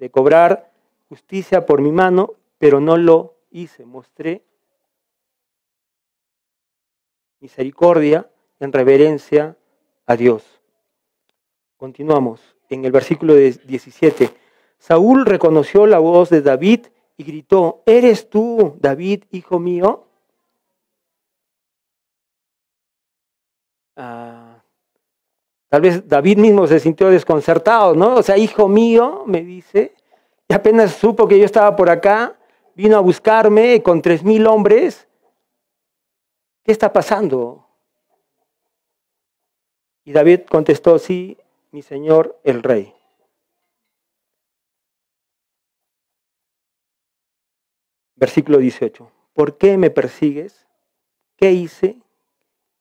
de 0.00 0.10
cobrar 0.10 0.72
justicia 1.08 1.66
por 1.66 1.80
mi 1.80 1.92
mano, 1.92 2.32
pero 2.64 2.80
no 2.80 2.96
lo 2.96 3.36
hice. 3.50 3.84
Mostré 3.84 4.42
misericordia 7.40 8.30
en 8.58 8.72
reverencia 8.72 9.58
a 10.06 10.16
Dios. 10.16 10.62
Continuamos 11.76 12.40
en 12.70 12.86
el 12.86 12.90
versículo 12.90 13.34
17. 13.34 14.30
Saúl 14.78 15.26
reconoció 15.26 15.86
la 15.86 15.98
voz 15.98 16.30
de 16.30 16.40
David 16.40 16.86
y 17.18 17.24
gritó, 17.24 17.82
¿eres 17.84 18.30
tú, 18.30 18.78
David, 18.80 19.24
hijo 19.30 19.58
mío? 19.58 20.06
Ah, 23.94 24.62
tal 25.68 25.82
vez 25.82 26.08
David 26.08 26.38
mismo 26.38 26.66
se 26.66 26.80
sintió 26.80 27.10
desconcertado, 27.10 27.94
¿no? 27.94 28.14
O 28.14 28.22
sea, 28.22 28.38
hijo 28.38 28.68
mío, 28.68 29.24
me 29.26 29.42
dice, 29.42 29.94
y 30.48 30.54
apenas 30.54 30.92
supo 30.92 31.28
que 31.28 31.38
yo 31.38 31.44
estaba 31.44 31.76
por 31.76 31.90
acá, 31.90 32.38
vino 32.74 32.96
a 32.96 33.00
buscarme 33.00 33.82
con 33.82 34.02
tres 34.02 34.22
mil 34.22 34.46
hombres. 34.46 35.08
¿Qué 36.62 36.72
está 36.72 36.92
pasando? 36.92 37.66
Y 40.04 40.12
David 40.12 40.40
contestó, 40.50 40.98
sí, 40.98 41.38
mi 41.70 41.82
señor 41.82 42.38
el 42.44 42.62
rey. 42.62 42.94
Versículo 48.16 48.58
18. 48.58 49.10
¿Por 49.32 49.58
qué 49.58 49.76
me 49.76 49.90
persigues? 49.90 50.66
¿Qué 51.36 51.52
hice? 51.52 51.98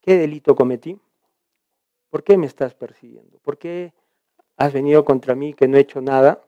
¿Qué 0.01 0.17
delito 0.17 0.55
cometí? 0.55 0.99
¿Por 2.09 2.23
qué 2.23 2.37
me 2.37 2.45
estás 2.45 2.75
persiguiendo? 2.75 3.39
¿Por 3.39 3.57
qué 3.57 3.93
has 4.57 4.71
venido 4.71 5.03
contra 5.03 5.33
mí 5.33 5.53
que 5.53 5.67
no 5.67 5.77
he 5.77 5.81
hecho 5.81 6.01
nada? 6.01 6.41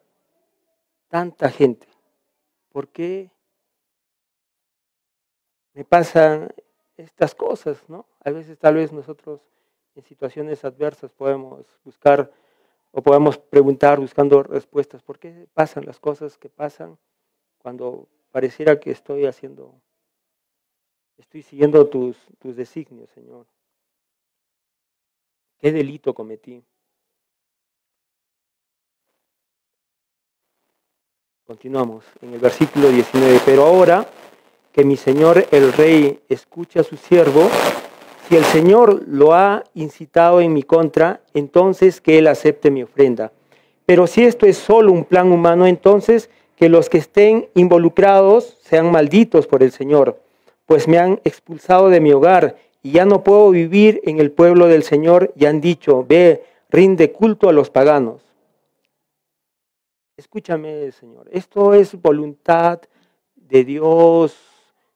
Tanta 1.07 1.49
gente. 1.49 1.87
¿Por 2.71 2.89
qué 2.89 3.31
me 5.75 5.83
pasan 5.83 6.49
estas 6.95 7.35
cosas, 7.35 7.77
¿no? 7.89 8.07
A 8.23 8.31
veces 8.31 8.57
tal 8.57 8.75
vez 8.75 8.93
nosotros 8.93 9.41
en 9.95 10.03
situaciones 10.03 10.63
adversas 10.63 11.11
podemos 11.11 11.67
buscar 11.83 12.31
o 12.91 13.03
podemos 13.03 13.37
preguntar 13.37 13.99
buscando 13.99 14.41
respuestas, 14.41 15.03
¿por 15.03 15.19
qué 15.19 15.47
pasan 15.53 15.85
las 15.85 15.99
cosas 15.99 16.37
que 16.37 16.47
pasan 16.47 16.97
cuando 17.57 18.07
pareciera 18.31 18.79
que 18.79 18.91
estoy 18.91 19.25
haciendo, 19.25 19.75
estoy 21.17 21.41
siguiendo 21.41 21.85
tus, 21.87 22.17
tus 22.39 22.55
designios, 22.55 23.09
Señor? 23.09 23.45
¿Qué 25.59 25.73
delito 25.73 26.13
cometí? 26.13 26.63
Continuamos 31.45 32.05
en 32.21 32.33
el 32.33 32.39
versículo 32.39 32.89
19, 32.89 33.41
pero 33.45 33.65
ahora 33.65 34.09
que 34.75 34.83
mi 34.83 34.97
señor 34.97 35.45
el 35.51 35.71
rey 35.71 36.19
escuche 36.27 36.81
a 36.81 36.83
su 36.83 36.97
siervo, 36.97 37.47
si 38.27 38.35
el 38.35 38.43
Señor 38.43 39.03
lo 39.07 39.33
ha 39.33 39.63
incitado 39.73 40.41
en 40.41 40.51
mi 40.51 40.63
contra, 40.63 41.21
entonces 41.33 42.01
que 42.01 42.17
él 42.17 42.27
acepte 42.27 42.71
mi 42.71 42.83
ofrenda. 42.83 43.31
Pero 43.85 44.05
si 44.05 44.25
esto 44.25 44.45
es 44.45 44.57
solo 44.57 44.91
un 44.91 45.05
plan 45.05 45.31
humano, 45.31 45.65
entonces 45.65 46.29
que 46.57 46.67
los 46.67 46.89
que 46.89 46.97
estén 46.97 47.47
involucrados 47.53 48.57
sean 48.63 48.91
malditos 48.91 49.47
por 49.47 49.63
el 49.63 49.71
Señor, 49.71 50.19
pues 50.65 50.89
me 50.89 50.97
han 50.97 51.21
expulsado 51.23 51.87
de 51.87 52.01
mi 52.01 52.11
hogar 52.11 52.57
y 52.83 52.91
ya 52.91 53.05
no 53.05 53.23
puedo 53.23 53.51
vivir 53.51 54.01
en 54.03 54.19
el 54.19 54.29
pueblo 54.29 54.67
del 54.67 54.83
Señor 54.83 55.31
y 55.37 55.45
han 55.45 55.61
dicho, 55.61 56.03
ve, 56.05 56.43
rinde 56.69 57.13
culto 57.13 57.47
a 57.47 57.53
los 57.53 57.69
paganos. 57.69 58.21
Escúchame, 60.17 60.91
Señor, 60.91 61.29
esto 61.31 61.73
es 61.73 61.95
voluntad 62.01 62.81
de 63.35 63.63
Dios 63.63 64.35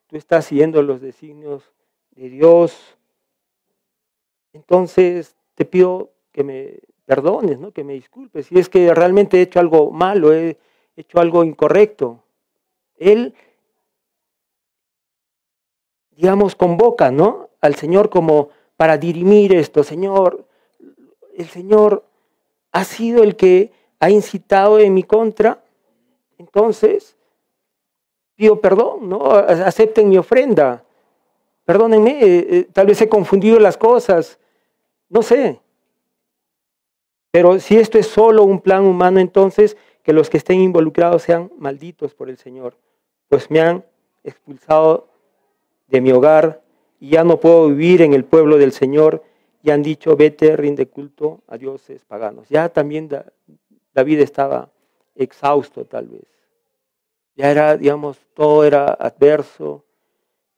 tú 0.09 0.17
estás 0.17 0.45
siguiendo 0.45 0.81
los 0.81 1.01
designios 1.01 1.71
de 2.11 2.29
Dios, 2.29 2.97
entonces 4.53 5.35
te 5.53 5.65
pido 5.65 6.11
que 6.31 6.43
me 6.43 6.79
perdones, 7.05 7.59
¿no? 7.59 7.71
que 7.71 7.83
me 7.83 7.93
disculpes. 7.93 8.47
Si 8.47 8.57
es 8.57 8.69
que 8.69 8.93
realmente 8.93 9.37
he 9.37 9.41
hecho 9.43 9.59
algo 9.59 9.91
malo, 9.91 10.33
he 10.33 10.57
hecho 10.95 11.19
algo 11.19 11.43
incorrecto. 11.43 12.23
Él, 12.97 13.35
digamos, 16.11 16.55
convoca 16.55 17.11
¿no? 17.11 17.49
al 17.61 17.75
Señor 17.75 18.09
como 18.09 18.49
para 18.75 18.97
dirimir 18.97 19.53
esto. 19.53 19.83
Señor, 19.83 20.45
el 21.35 21.47
Señor 21.47 22.03
ha 22.71 22.83
sido 22.83 23.23
el 23.23 23.35
que 23.35 23.71
ha 23.99 24.09
incitado 24.09 24.79
en 24.79 24.93
mi 24.93 25.03
contra. 25.03 25.63
Entonces, 26.37 27.15
pido 28.39 28.61
perdón, 28.61 29.09
¿no? 29.09 29.31
Acepten 29.31 30.07
mi 30.07 30.17
ofrenda. 30.17 30.81
perdónenme, 31.65 32.11
eh, 32.11 32.47
eh, 32.49 32.67
tal 32.71 32.87
vez 32.87 33.01
he 33.01 33.09
confundido 33.09 33.59
las 33.59 33.75
cosas, 33.75 34.39
no 35.09 35.21
sé. 35.21 35.59
Pero 37.31 37.59
si 37.59 37.77
esto 37.77 37.97
es 37.97 38.07
solo 38.07 38.43
un 38.43 38.61
plan 38.61 38.85
humano, 38.85 39.19
entonces 39.19 39.75
que 40.03 40.13
los 40.13 40.29
que 40.29 40.37
estén 40.37 40.61
involucrados 40.61 41.23
sean 41.23 41.51
malditos 41.57 42.15
por 42.15 42.29
el 42.29 42.37
Señor, 42.37 42.75
pues 43.27 43.51
me 43.51 43.59
han 43.59 43.83
expulsado 44.23 45.09
de 45.89 45.99
mi 45.99 46.13
hogar 46.13 46.61
y 47.01 47.09
ya 47.09 47.25
no 47.25 47.41
puedo 47.41 47.67
vivir 47.67 48.01
en 48.01 48.13
el 48.13 48.23
pueblo 48.23 48.57
del 48.57 48.71
Señor 48.71 49.21
y 49.61 49.71
han 49.71 49.83
dicho, 49.83 50.15
vete, 50.15 50.55
rinde 50.55 50.87
culto 50.87 51.41
a 51.47 51.57
dioses 51.57 52.05
paganos. 52.05 52.47
Ya 52.47 52.69
también 52.69 53.09
David 53.93 54.21
estaba 54.21 54.69
exhausto 55.13 55.83
tal 55.83 56.07
vez. 56.07 56.38
Ya 57.39 57.51
era, 57.51 57.77
digamos, 57.77 58.19
todo 58.33 58.65
era 58.65 58.87
adverso. 58.87 59.85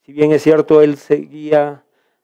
Si 0.04 0.12
bien 0.14 0.32
es 0.32 0.42
cierto, 0.42 0.82
él 0.82 0.98
seguía 0.98 1.84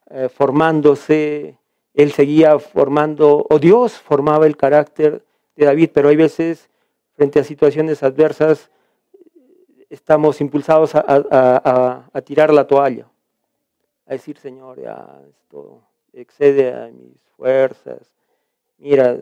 eh, 0.10 0.30
formándose, 0.30 1.60
él 1.94 2.12
seguía 2.12 2.58
formando, 2.58 3.46
o 3.48 3.60
Dios 3.60 4.00
formaba 4.00 4.48
el 4.48 4.58
carácter 4.58 5.24
de 5.56 5.66
David, 5.66 5.92
pero 5.94 6.10
hay 6.10 6.16
veces 6.16 6.72
frente 7.14 7.40
a 7.40 7.44
situaciones 7.44 8.02
adversas 8.02 8.72
estamos 9.92 10.42
impulsados 10.42 10.96
a, 10.96 12.22
tirar 12.26 12.52
la 12.52 12.66
toalla, 12.66 13.08
a 14.08 14.14
decir, 14.14 14.40
Señor, 14.40 14.82
ya 14.82 15.22
esto 15.30 15.84
excede 16.14 16.74
a 16.74 16.88
mis 16.88 17.22
fuerzas. 17.36 18.12
Mira, 18.80 19.20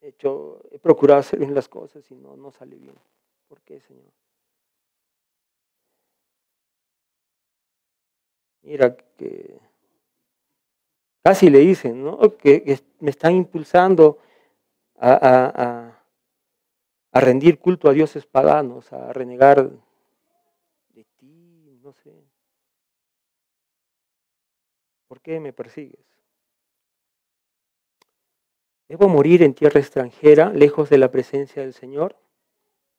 he, 0.00 0.14
he 0.70 0.78
procurado 0.78 1.18
hacer 1.18 1.40
bien 1.40 1.52
las 1.52 1.68
cosas 1.68 2.08
y 2.12 2.14
no, 2.14 2.36
no 2.36 2.52
sale 2.52 2.76
bien. 2.76 2.94
¿Por 3.52 3.60
qué, 3.64 3.80
Señor? 3.80 4.10
Mira 8.62 8.96
que 8.96 9.60
casi 11.22 11.50
le 11.50 11.58
dicen, 11.58 12.02
¿no? 12.02 12.18
Que, 12.38 12.80
me 13.00 13.10
están 13.10 13.34
impulsando 13.34 14.20
a, 14.96 16.00
a, 17.12 17.20
rendir 17.20 17.58
culto 17.58 17.90
a 17.90 17.92
dioses 17.92 18.24
paganos, 18.24 18.90
a 18.90 19.12
renegar 19.12 19.70
de 20.94 21.04
ti, 21.18 21.78
no 21.82 21.92
sé. 21.92 22.24
¿Por 25.08 25.20
qué 25.20 25.40
me 25.40 25.52
persigues? 25.52 26.06
¿Debo 28.88 29.08
morir 29.08 29.42
en 29.42 29.52
tierra 29.52 29.78
extranjera, 29.78 30.48
lejos 30.54 30.88
de 30.88 30.96
la 30.96 31.10
presencia 31.10 31.60
del 31.60 31.74
Señor? 31.74 32.16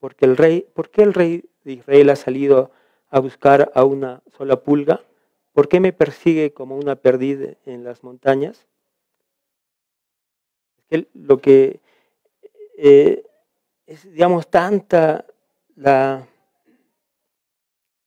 Porque 0.04 0.26
el 0.26 0.36
rey, 0.36 0.68
¿Por 0.74 0.90
qué 0.90 1.02
el 1.02 1.14
rey 1.14 1.50
de 1.64 1.72
Israel 1.72 2.10
ha 2.10 2.18
salido 2.18 2.72
a 3.10 3.22
buscar 3.22 3.72
a 3.74 3.86
una 3.86 4.22
sola 4.36 4.62
pulga? 4.62 5.02
¿Por 5.54 5.70
qué 5.70 5.80
me 5.80 5.94
persigue 5.94 6.52
como 6.52 6.76
una 6.76 6.98
perdida 6.98 7.56
en 7.66 7.86
las 7.86 8.04
montañas? 8.04 8.68
lo 11.14 11.38
que 11.40 11.80
eh, 12.78 13.24
es, 13.86 14.04
digamos, 14.12 14.50
tanta 14.50 15.26
la, 15.78 16.28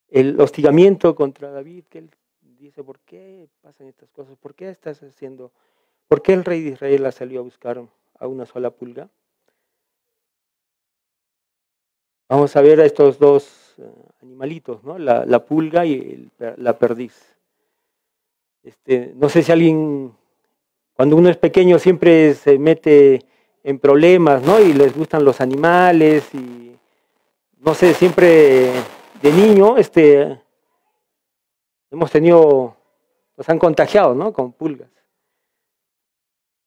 el 0.08 0.38
hostigamiento 0.38 1.14
contra 1.14 1.50
David 1.50 1.84
que 1.88 2.00
él 2.00 2.10
dice, 2.42 2.84
¿por 2.84 3.00
qué 3.00 3.48
pasan 3.62 3.86
estas 3.86 4.10
cosas? 4.10 4.36
¿Por 4.36 4.54
qué 4.54 4.68
estás 4.68 5.02
haciendo? 5.02 5.50
¿Por 6.08 6.20
qué 6.20 6.34
el 6.34 6.44
rey 6.44 6.60
de 6.62 6.72
Israel 6.72 7.04
la 7.04 7.10
salió 7.10 7.40
a 7.40 7.42
buscar 7.42 7.82
a 8.18 8.26
una 8.26 8.44
sola 8.44 8.70
pulga? 8.70 9.08
Vamos 12.28 12.56
a 12.56 12.60
ver 12.60 12.80
a 12.80 12.84
estos 12.84 13.20
dos 13.20 13.74
eh, 13.78 13.88
animalitos, 14.20 14.82
¿no? 14.82 14.98
la, 14.98 15.46
pulga 15.46 15.86
y 15.86 16.28
la 16.56 16.76
perdiz. 16.76 17.36
Este, 18.64 19.12
no 19.14 19.28
sé 19.28 19.44
si 19.44 19.52
alguien, 19.52 20.12
cuando 20.94 21.14
uno 21.14 21.28
es 21.28 21.36
pequeño 21.36 21.78
siempre 21.78 22.34
se 22.34 22.58
mete 22.58 23.24
en 23.62 23.78
problemas, 23.78 24.42
¿no? 24.42 24.60
Y 24.60 24.72
les 24.72 24.96
gustan 24.96 25.24
los 25.24 25.40
animales 25.40 26.34
y, 26.34 26.76
no 27.58 27.74
sé, 27.74 27.94
siempre 27.94 28.72
de 29.22 29.32
niño, 29.32 29.76
este, 29.76 30.40
hemos 31.92 32.10
tenido, 32.10 32.76
nos 33.36 33.48
han 33.48 33.60
contagiado, 33.60 34.16
¿no? 34.16 34.32
Con 34.32 34.52
pulgas. 34.52 34.90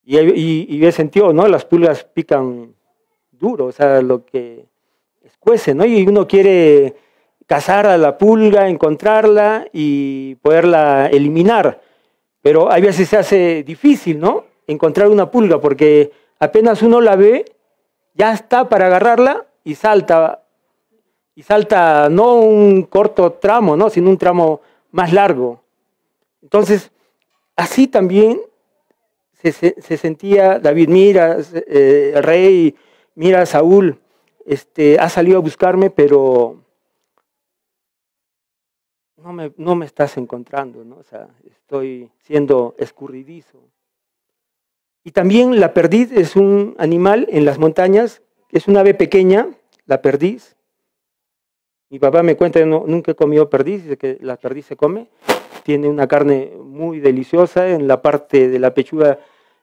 Y, 0.03 0.17
y, 0.17 0.85
he 0.85 0.91
sentido, 0.93 1.33
¿no? 1.33 1.49
Las 1.49 1.65
pulgas 1.65 2.05
pican 2.05 2.73
duro, 3.31 3.65
o 3.65 3.71
sea, 3.73 4.01
lo 4.01 4.25
que 4.25 4.68
escuece, 5.31 5.73
¿no? 5.73 5.85
Y 5.85 6.05
uno 6.07 6.27
quiere 6.27 6.95
cazar 7.45 7.87
a 7.87 7.97
la 7.97 8.17
pulga, 8.17 8.69
encontrarla 8.69 9.67
y 9.73 10.35
poderla 10.35 11.07
eliminar. 11.07 11.81
Pero 12.41 12.71
hay 12.71 12.81
veces 12.81 13.09
se 13.09 13.17
hace 13.17 13.63
difícil, 13.63 14.19
¿no? 14.19 14.45
Encontrar 14.67 15.07
una 15.07 15.31
pulga, 15.31 15.59
porque 15.59 16.11
apenas 16.39 16.81
uno 16.81 17.01
la 17.01 17.15
ve, 17.15 17.45
ya 18.13 18.33
está 18.33 18.69
para 18.69 18.87
agarrarla 18.87 19.45
y 19.63 19.75
salta. 19.75 20.43
Y 21.35 21.43
salta 21.43 22.09
no 22.09 22.35
un 22.35 22.83
corto 22.83 23.33
tramo, 23.33 23.75
¿no? 23.75 23.89
Sino 23.89 24.09
un 24.09 24.17
tramo 24.17 24.61
más 24.91 25.13
largo. 25.13 25.61
Entonces, 26.41 26.91
así 27.55 27.87
también 27.87 28.39
se, 29.41 29.97
sentía 29.97 30.59
David, 30.59 30.89
mira, 30.89 31.37
eh, 31.53 32.13
el 32.15 32.23
rey, 32.23 32.75
mira, 33.15 33.45
Saúl, 33.45 33.97
este, 34.45 34.99
ha 34.99 35.09
salido 35.09 35.37
a 35.37 35.41
buscarme, 35.41 35.89
pero 35.89 36.63
no 39.57 39.75
me, 39.75 39.85
estás 39.85 40.17
encontrando, 40.17 40.83
¿no? 40.83 41.01
Estoy 41.45 42.09
siendo 42.21 42.75
escurridizo. 42.77 43.59
Y 45.03 45.11
también 45.11 45.59
la 45.59 45.73
perdiz 45.73 46.11
es 46.11 46.35
un 46.35 46.75
animal 46.77 47.27
en 47.29 47.45
las 47.45 47.57
montañas, 47.59 48.21
es 48.51 48.67
una 48.67 48.81
ave 48.81 48.93
pequeña, 48.93 49.47
la 49.85 50.01
perdiz, 50.01 50.55
mi 51.91 51.97
papá 51.97 52.21
me 52.21 52.35
cuenta, 52.35 52.63
no, 52.65 52.83
nunca 52.85 53.13
he 53.13 53.15
comido 53.15 53.49
perdiz, 53.49 53.81
dice 53.83 53.97
que 53.97 54.19
la 54.21 54.37
perdiz 54.37 54.67
se 54.67 54.75
come. 54.75 55.07
Tiene 55.63 55.89
una 55.89 56.07
carne 56.07 56.51
muy 56.63 56.99
deliciosa. 56.99 57.67
En 57.69 57.87
la 57.87 58.03
parte 58.03 58.47
de 58.47 58.59
la 58.59 58.75
pechuga, 58.75 59.17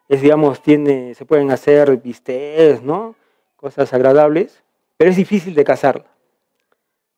es, 0.08 0.22
digamos, 0.22 0.60
tiene, 0.60 1.14
se 1.14 1.24
pueden 1.24 1.52
hacer 1.52 1.96
bistecs, 1.98 2.82
¿no? 2.82 3.14
Cosas 3.54 3.94
agradables. 3.94 4.64
Pero 4.96 5.10
es 5.10 5.16
difícil 5.16 5.54
de 5.54 5.64
cazarla. 5.64 6.06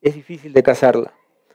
Es 0.00 0.14
difícil 0.14 0.52
de 0.52 0.62
cazarla. 0.62 1.12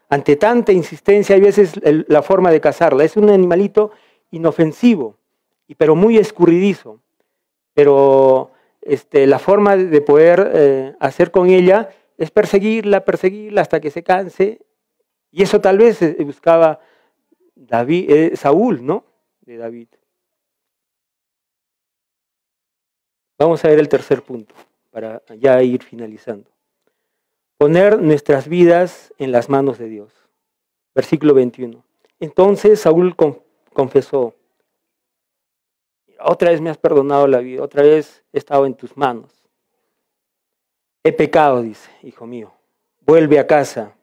Ante 0.10 0.36
tanta 0.36 0.72
insistencia, 0.72 1.36
hay 1.36 1.42
veces 1.42 1.74
la 1.84 2.22
forma 2.22 2.52
de 2.52 2.62
cazarla. 2.62 3.04
Es 3.04 3.18
un 3.18 3.30
animalito 3.30 3.92
inofensivo, 4.32 5.18
pero 5.78 5.96
muy 5.96 6.18
escurridizo. 6.18 7.00
Pero 7.74 8.52
este, 8.82 9.26
la 9.28 9.40
forma 9.40 9.76
de 9.76 10.02
poder 10.02 10.52
eh, 10.54 10.96
hacer 11.00 11.32
con 11.32 11.50
ella 11.50 11.90
es 12.18 12.32
perseguirla, 12.32 13.04
perseguirla 13.04 13.62
hasta 13.62 13.80
que 13.80 13.92
se 13.92 14.04
canse. 14.04 14.62
Y 15.32 15.42
eso 15.42 15.60
tal 15.60 15.80
vez 15.80 16.02
eh, 16.02 16.16
buscaba 16.24 16.80
David, 17.56 18.12
eh, 18.12 18.36
Saúl, 18.36 18.86
¿no? 18.86 19.06
De 19.42 19.58
David. 19.58 19.88
Vamos 23.40 23.66
a 23.66 23.68
ver 23.68 23.80
el 23.80 23.90
tercer 23.90 24.22
punto 24.22 24.54
para 24.94 25.24
ya 25.40 25.62
ir 25.64 25.82
finalizando. 25.82 26.48
Poner 27.58 28.00
nuestras 28.00 28.48
vidas 28.48 29.12
en 29.18 29.32
las 29.32 29.50
manos 29.50 29.80
de 29.80 29.90
Dios. 29.90 30.14
Versículo 30.94 31.34
21. 31.34 31.84
Entonces 32.20 32.80
Saúl 32.80 33.16
confesó, 33.74 34.36
otra 36.20 36.52
vez 36.52 36.62
me 36.62 36.70
has 36.70 36.78
perdonado 36.78 37.26
la 37.28 37.40
vida, 37.40 37.64
otra 37.64 37.82
vez 37.82 38.24
he 38.32 38.38
estado 38.38 38.68
en 38.68 38.76
tus 38.76 38.96
manos. 38.96 39.32
He 41.04 41.12
pecado, 41.12 41.64
dice, 41.64 41.90
hijo 42.04 42.28
mío, 42.28 42.54
vuelve 43.02 43.40
a 43.40 43.48
casa 43.48 43.96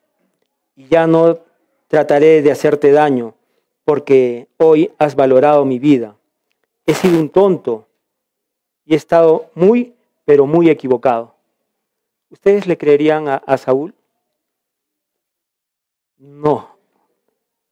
y 0.74 0.88
ya 0.88 1.06
no 1.06 1.38
trataré 1.86 2.42
de 2.42 2.50
hacerte 2.50 2.90
daño, 2.90 3.34
porque 3.84 4.48
hoy 4.56 4.90
has 4.98 5.14
valorado 5.14 5.64
mi 5.64 5.78
vida. 5.78 6.16
He 6.84 6.94
sido 6.94 7.20
un 7.20 7.30
tonto 7.30 7.86
y 8.84 8.94
he 8.94 8.96
estado 8.96 9.50
muy, 9.54 9.94
pero 10.30 10.46
muy 10.46 10.70
equivocado. 10.70 11.34
¿Ustedes 12.28 12.64
le 12.68 12.78
creerían 12.78 13.26
a, 13.26 13.58
Saúl? 13.58 13.92
No, 16.18 16.76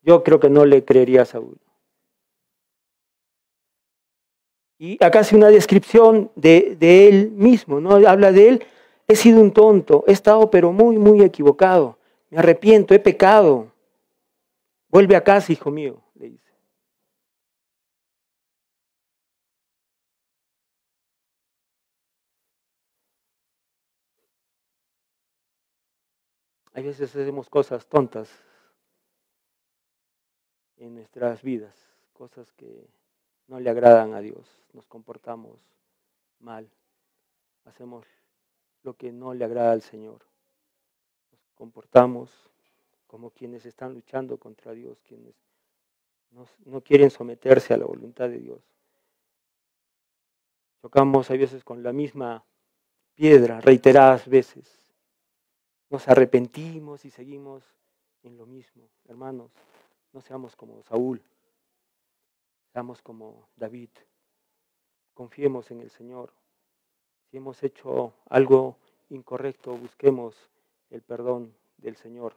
yo 0.03 0.25
creo 0.25 0.41
que 0.41 0.51
no 0.51 0.65
le 0.65 0.85
creería 0.85 1.23
a 1.23 1.25
Saúl. 1.25 1.57
Y 4.77 4.99
acá 5.05 5.21
hace 5.21 5.37
una 5.37 5.51
descripción 5.51 6.33
de, 6.35 6.77
de 6.81 7.09
él 7.09 7.31
mismo, 7.31 7.81
¿no? 7.81 7.95
Habla 7.95 8.33
de 8.33 8.49
él 8.49 8.67
He 9.07 9.15
sido 9.15 9.41
un 9.41 9.53
tonto, 9.53 10.03
he 10.09 10.13
estado 10.13 10.51
pero 10.51 10.73
muy, 10.73 10.99
muy 10.99 11.23
equivocado. 11.23 11.97
Me 12.29 12.39
arrepiento, 12.39 12.93
he 12.93 12.99
pecado. 12.99 13.69
Vuelve 14.89 15.15
a 15.15 15.23
casa, 15.23 15.53
hijo 15.53 15.71
mío, 15.71 16.03
Hay 26.79 26.85
veces 26.85 27.11
hacemos 27.11 27.51
cosas 27.51 27.89
tontas. 27.89 28.31
en 30.77 30.95
nuestras 30.95 31.43
vidas, 31.43 31.75
cosas 32.13 32.53
que 32.53 32.87
no 33.49 33.59
le 33.59 33.69
agradan 33.69 34.15
a 34.15 34.21
Dios, 34.21 34.49
nos 34.73 34.87
comportamos 34.87 35.59
mal, 36.39 36.71
hacemos 37.65 38.07
lo 38.85 38.95
que 38.95 39.11
no 39.11 39.35
le 39.35 39.45
agrada 39.45 39.73
al 39.73 39.83
Señor, 39.83 40.21
nos 41.33 41.41
comportamos 41.57 42.31
como 43.09 43.31
quienes 43.31 43.67
están 43.67 43.93
luchando 43.93 44.39
contra 44.39 44.71
Dios, 44.71 45.01
quienes 45.03 45.35
no, 46.65 46.81
quieren 46.81 47.11
someterse 47.11 47.75
a 47.75 47.79
la 47.79 47.87
voluntad 47.87 48.29
de 48.29 48.39
Dios. 48.39 48.63
Tocamos 50.81 51.29
a 51.29 51.35
veces 51.35 51.65
con 51.65 51.83
la 51.83 51.93
misma 51.93 52.45
piedra 53.17 53.61
reiteradas 53.61 54.29
veces. 54.29 54.88
Nos 55.91 56.07
arrepentimos 56.07 57.05
y 57.05 57.11
seguimos 57.11 57.63
en 58.23 58.37
lo 58.37 58.47
mismo. 58.47 58.89
Hermanos, 59.07 59.51
no 60.13 60.21
seamos 60.21 60.55
como 60.55 60.83
Saúl, 60.83 61.23
seamos 62.73 63.01
como 63.01 63.49
David. 63.57 63.91
Confiemos 65.15 65.71
en 65.71 65.81
el 65.81 65.91
Señor. 65.91 66.33
Si 67.31 67.39
hemos 67.39 67.63
hecho 67.63 68.13
algo 68.29 68.77
incorrecto, 69.11 69.77
busquemos 69.77 70.37
el 70.91 71.03
perdón 71.03 71.55
del 71.79 71.97
Señor. 71.97 72.35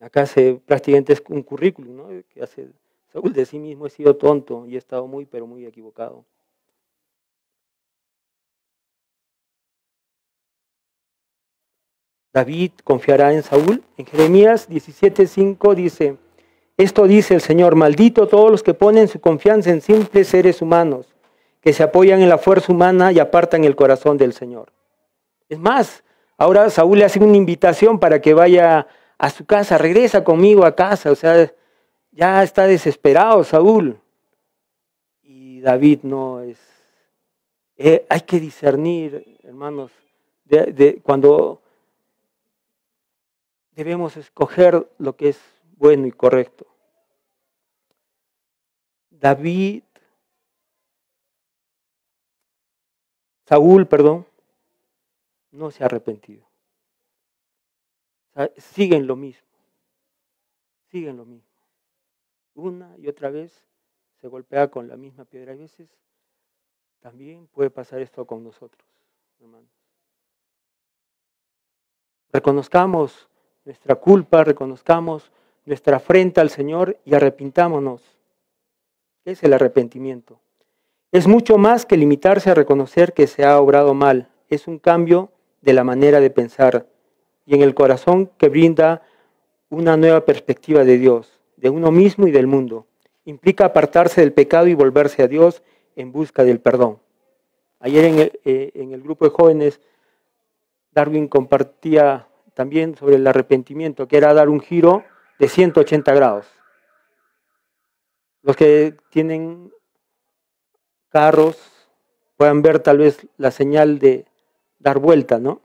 Acá 0.00 0.22
hace 0.22 0.54
prácticamente 0.54 1.12
es 1.12 1.22
un 1.28 1.42
currículum, 1.42 1.96
¿no? 1.96 2.08
Que 2.28 2.42
hace 2.42 2.68
Saúl 3.12 3.32
de 3.32 3.46
sí 3.46 3.58
mismo 3.58 3.86
he 3.86 3.90
sido 3.90 4.16
tonto 4.16 4.66
y 4.66 4.74
he 4.74 4.78
estado 4.78 5.06
muy, 5.06 5.24
pero 5.24 5.46
muy 5.46 5.64
equivocado. 5.64 6.24
David 12.36 12.72
confiará 12.84 13.32
en 13.32 13.42
Saúl. 13.42 13.82
En 13.96 14.04
Jeremías 14.04 14.68
17:5 14.68 15.74
dice, 15.74 16.18
esto 16.76 17.06
dice 17.06 17.32
el 17.32 17.40
Señor, 17.40 17.76
maldito 17.76 18.28
todos 18.28 18.50
los 18.50 18.62
que 18.62 18.74
ponen 18.74 19.08
su 19.08 19.20
confianza 19.20 19.70
en 19.70 19.80
simples 19.80 20.28
seres 20.28 20.60
humanos, 20.60 21.06
que 21.62 21.72
se 21.72 21.82
apoyan 21.82 22.20
en 22.20 22.28
la 22.28 22.36
fuerza 22.36 22.72
humana 22.72 23.10
y 23.10 23.20
apartan 23.20 23.64
el 23.64 23.74
corazón 23.74 24.18
del 24.18 24.34
Señor. 24.34 24.70
Es 25.48 25.58
más, 25.58 26.04
ahora 26.36 26.68
Saúl 26.68 26.98
le 26.98 27.06
hace 27.06 27.24
una 27.24 27.38
invitación 27.38 27.98
para 27.98 28.20
que 28.20 28.34
vaya 28.34 28.86
a 29.16 29.30
su 29.30 29.46
casa, 29.46 29.78
regresa 29.78 30.22
conmigo 30.22 30.66
a 30.66 30.76
casa, 30.76 31.10
o 31.10 31.14
sea, 31.14 31.50
ya 32.12 32.42
está 32.42 32.66
desesperado 32.66 33.44
Saúl. 33.44 33.98
Y 35.22 35.62
David 35.62 36.00
no 36.02 36.42
es... 36.42 36.58
Eh, 37.78 38.04
hay 38.10 38.20
que 38.20 38.38
discernir, 38.40 39.38
hermanos, 39.42 39.90
de, 40.44 41.00
cuando 41.02 41.62
debemos 43.76 44.16
escoger 44.16 44.90
lo 44.98 45.14
que 45.14 45.28
es 45.28 45.40
bueno 45.76 46.08
y 46.08 46.12
correcto. 46.12 46.66
David, 49.10 49.84
Saúl, 53.44 53.86
perdón, 53.86 54.26
no 55.52 55.70
se 55.70 55.84
ha 55.84 55.86
arrepentido 55.86 56.46
siguen 58.58 59.06
lo 59.06 59.16
mismo, 59.16 59.46
siguen 60.90 61.16
lo 61.16 61.24
mismo. 61.24 61.48
Una 62.54 62.96
y 62.98 63.08
otra 63.08 63.30
vez 63.30 63.66
se 64.20 64.28
golpea 64.28 64.68
con 64.68 64.88
la 64.88 64.96
misma 64.96 65.24
piedra. 65.24 65.52
A 65.52 65.56
veces 65.56 65.88
también 67.00 67.46
puede 67.48 67.70
pasar 67.70 68.00
esto 68.00 68.26
con 68.26 68.44
nosotros, 68.44 68.86
hermanos. 69.40 69.70
Reconozcamos 72.32 73.28
nuestra 73.66 73.96
culpa, 73.96 74.44
reconozcamos 74.44 75.32
nuestra 75.64 75.96
afrenta 75.96 76.40
al 76.40 76.50
Señor 76.50 76.98
y 77.04 77.14
arrepintámonos. 77.14 78.00
¿Qué 79.24 79.32
es 79.32 79.42
el 79.42 79.52
arrepentimiento? 79.52 80.38
Es 81.10 81.26
mucho 81.26 81.58
más 81.58 81.84
que 81.84 81.96
limitarse 81.96 82.50
a 82.50 82.54
reconocer 82.54 83.12
que 83.12 83.26
se 83.26 83.44
ha 83.44 83.60
obrado 83.60 83.92
mal. 83.92 84.28
Es 84.48 84.68
un 84.68 84.78
cambio 84.78 85.32
de 85.62 85.72
la 85.72 85.82
manera 85.82 86.20
de 86.20 86.30
pensar 86.30 86.86
y 87.44 87.56
en 87.56 87.62
el 87.62 87.74
corazón 87.74 88.30
que 88.38 88.48
brinda 88.48 89.02
una 89.68 89.96
nueva 89.96 90.24
perspectiva 90.24 90.84
de 90.84 90.98
Dios, 90.98 91.40
de 91.56 91.68
uno 91.68 91.90
mismo 91.90 92.28
y 92.28 92.30
del 92.30 92.46
mundo. 92.46 92.86
Implica 93.24 93.64
apartarse 93.64 94.20
del 94.20 94.32
pecado 94.32 94.68
y 94.68 94.74
volverse 94.74 95.24
a 95.24 95.28
Dios 95.28 95.64
en 95.96 96.12
busca 96.12 96.44
del 96.44 96.60
perdón. 96.60 97.00
Ayer 97.80 98.04
en 98.04 98.18
el, 98.20 98.40
eh, 98.44 98.70
en 98.74 98.92
el 98.92 99.02
grupo 99.02 99.24
de 99.24 99.32
jóvenes, 99.32 99.80
Darwin 100.92 101.26
compartía 101.26 102.28
también 102.56 102.96
sobre 102.96 103.16
el 103.16 103.26
arrepentimiento, 103.26 104.08
que 104.08 104.16
era 104.16 104.32
dar 104.32 104.48
un 104.48 104.60
giro 104.60 105.04
de 105.38 105.46
180 105.46 106.14
grados. 106.14 106.46
Los 108.40 108.56
que 108.56 108.96
tienen 109.10 109.70
carros 111.10 111.88
puedan 112.36 112.62
ver 112.62 112.78
tal 112.78 112.96
vez 112.96 113.26
la 113.36 113.50
señal 113.50 113.98
de 113.98 114.24
dar 114.78 114.98
vuelta, 114.98 115.38
¿no? 115.38 115.60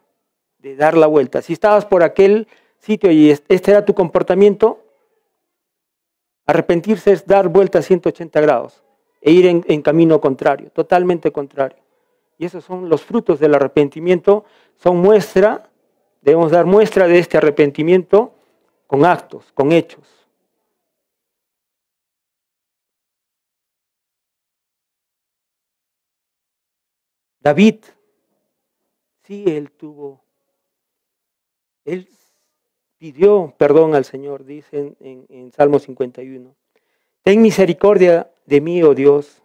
de 0.62 0.76
dar 0.76 0.98
la 0.98 1.08
vuelta. 1.08 1.42
Si 1.42 1.54
estabas 1.54 1.86
por 1.86 2.04
aquel 2.04 2.50
sitio 2.78 3.10
y 3.10 3.32
este 3.32 3.72
era 3.72 3.86
tu 3.86 3.94
comportamiento, 3.94 4.84
arrepentirse 6.46 7.14
es 7.14 7.26
dar 7.26 7.48
vuelta 7.48 7.80
a 7.80 7.82
180 7.82 8.42
grados 8.42 8.84
e 9.22 9.32
ir 9.32 9.46
en, 9.46 9.82
camino 9.82 10.20
contrario, 10.20 10.72
totalmente 10.72 11.32
contrario. 11.32 11.78
Y 12.38 12.46
esos 12.46 12.66
son 12.66 12.90
los 12.90 13.04
frutos 13.04 13.40
del 13.40 13.56
arrepentimiento, 13.56 14.44
son 14.76 14.98
muestra, 14.98 15.71
debemos 16.22 16.52
dar 16.52 16.66
muestra 16.66 17.08
de 17.08 17.20
este 17.20 17.38
arrepentimiento 17.38 18.34
con 18.88 19.06
actos, 19.06 19.52
con 19.54 19.72
hechos. 19.72 20.08
David, 27.40 27.84
sí, 29.24 29.44
él 29.48 29.72
tuvo 29.72 30.22
él 31.86 32.08
pidió 32.98 33.54
perdón 33.58 33.96
al 33.96 34.06
Señor, 34.06 34.46
dice 34.46 34.96
en, 35.00 35.52
Salmo 35.52 35.80
51. 35.80 36.56
Ten 37.24 37.42
misericordia 37.42 38.32
de 38.46 38.62
mí, 38.62 38.84
oh 38.84 38.94
Dios, 38.94 39.44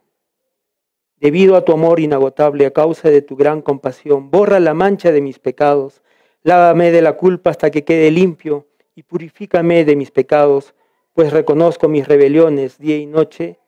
debido 1.17 1.57
a 1.57 1.65
tu 1.65 1.73
amor 1.73 2.01
inagotable, 2.01 2.67
a 2.67 2.71
causa 2.71 3.11
de 3.11 3.23
tu 3.23 3.37
gran 3.37 3.63
compasión. 3.63 4.31
Borra 4.31 4.61
la 4.61 4.75
mancha 4.75 5.13
de 5.13 5.21
mis 5.21 5.39
pecados, 5.39 6.03
lávame 6.47 6.93
de 6.93 7.03
la 7.03 7.15
culpa 7.15 7.51
hasta 7.51 7.73
que 7.73 7.85
quede 7.85 8.09
limpio 8.13 8.69
y 8.95 9.03
purifícame 9.03 9.85
de 9.85 9.97
mis 9.97 10.13
pecados, 10.13 10.75
pues 11.13 11.33
reconozco 11.33 11.89
mis 11.89 12.07
rebeliones 12.07 12.79
día 12.79 12.97
y 12.97 13.05
noche 13.05 13.59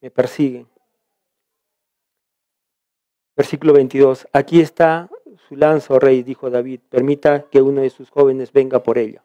me 0.00 0.12
persiguen. 0.12 0.68
Versículo 3.36 3.72
22. 3.72 4.28
Aquí 4.32 4.60
está 4.60 5.10
su 5.48 5.56
lanza, 5.56 5.94
oh 5.94 5.98
rey, 5.98 6.22
dijo 6.22 6.48
David, 6.48 6.80
permita 6.88 7.46
que 7.50 7.60
uno 7.60 7.80
de 7.80 7.90
sus 7.90 8.08
jóvenes 8.08 8.52
venga 8.52 8.84
por 8.84 8.98
ella. 8.98 9.24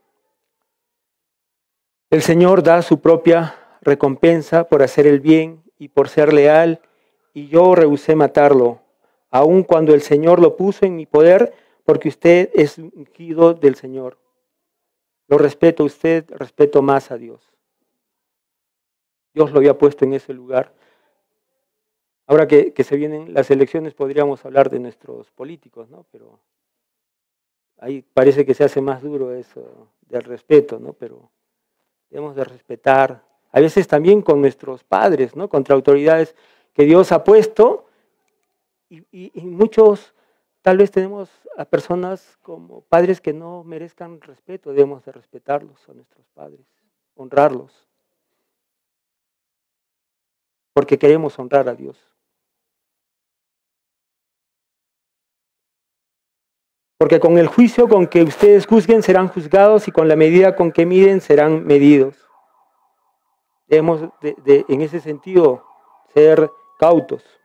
El 2.09 2.23
Señor 2.23 2.63
da 2.63 2.82
su 2.82 2.99
propia 2.99 3.55
recompensa 3.82 4.63
por 4.63 4.82
hacer 4.82 5.05
el 5.05 5.19
bien 5.19 5.61
y 5.77 5.89
por 5.89 6.09
ser 6.09 6.34
leal, 6.34 6.82
y 7.32 7.47
yo 7.47 7.75
rehusé 7.75 8.15
matarlo, 8.15 8.82
aun 9.29 9.61
cuando 9.61 9.93
el 9.93 10.01
Señor 10.01 10.39
lo 10.39 10.57
puso 10.57 10.86
en 10.86 10.95
mi 10.95 11.05
poder, 11.05 11.53
porque 11.84 12.09
usted 12.09 12.49
es 12.53 12.77
ungido 12.77 13.53
del 13.53 13.75
Señor. 13.75 14.17
Lo 15.27 15.38
respeto 15.38 15.84
a 15.84 15.86
usted, 15.86 16.29
respeto 16.32 16.82
más 16.82 17.11
a 17.11 17.17
Dios. 17.17 17.41
Dios 19.34 19.51
lo 19.51 19.57
había 19.59 19.77
puesto 19.77 20.05
en 20.05 20.13
ese 20.13 20.34
lugar 20.34 20.73
Ahora 22.32 22.47
que, 22.47 22.73
se 22.82 22.95
vienen 22.95 23.34
las 23.34 23.51
elecciones 23.51 23.93
podríamos 23.93 24.45
hablar 24.45 24.69
de 24.69 24.79
nuestros 24.79 25.29
políticos, 25.32 25.89
¿no? 25.89 26.05
Pero 26.13 26.39
ahí 27.77 28.01
parece 28.01 28.45
que 28.45 28.53
se 28.53 28.63
hace 28.63 28.79
más 28.79 29.01
duro 29.01 29.34
eso 29.34 29.89
del 30.07 30.23
respeto, 30.23 30.79
¿no? 30.79 30.93
Pero 30.93 31.29
debemos 32.09 32.34
de 32.38 32.45
respetar, 32.45 33.21
a 33.51 33.59
veces 33.59 33.86
también 33.86 34.21
con 34.21 34.39
nuestros 34.39 34.82
padres, 34.86 35.36
¿no? 35.36 35.49
Contra 35.49 35.75
autoridades 35.75 36.34
que 36.73 36.86
Dios 36.86 37.11
ha 37.11 37.21
puesto 37.25 37.88
y, 38.88 39.03
y 39.11 39.41
muchos 39.41 40.13
tal 40.62 40.78
vez 40.78 40.91
tenemos 40.91 41.30
a 41.57 41.66
personas 41.66 42.38
como 42.41 42.82
padres 42.82 43.20
que 43.20 43.34
no 43.34 43.64
merezcan 43.64 44.22
respeto, 44.22 44.72
debemos 44.72 45.03
de 45.05 45.12
respetarlos 45.12 45.88
a 45.89 45.93
nuestros 45.93 46.26
padres, 46.34 46.66
honrarlos, 47.16 47.88
porque 50.74 50.97
queremos 50.97 51.38
honrar 51.38 51.68
a 51.68 51.76
Dios. 51.76 51.97
Porque 56.97 57.20
con 57.20 57.39
el 57.39 57.47
juicio 57.47 57.89
con 57.89 58.05
que 58.05 58.22
ustedes 58.22 58.68
juzguen 58.68 59.01
serán 59.01 59.28
juzgados 59.28 59.88
y 59.88 59.91
con 59.91 60.07
la 60.07 60.16
medida 60.16 60.55
con 60.55 60.72
que 60.72 60.86
miden 60.86 61.20
serán 61.20 61.66
medidos. 61.66 62.16
Debemos 63.66 64.01
en 64.22 64.82
ese 64.82 64.99
sentido 64.99 65.66
ser 66.14 66.51
cautos. 66.78 67.40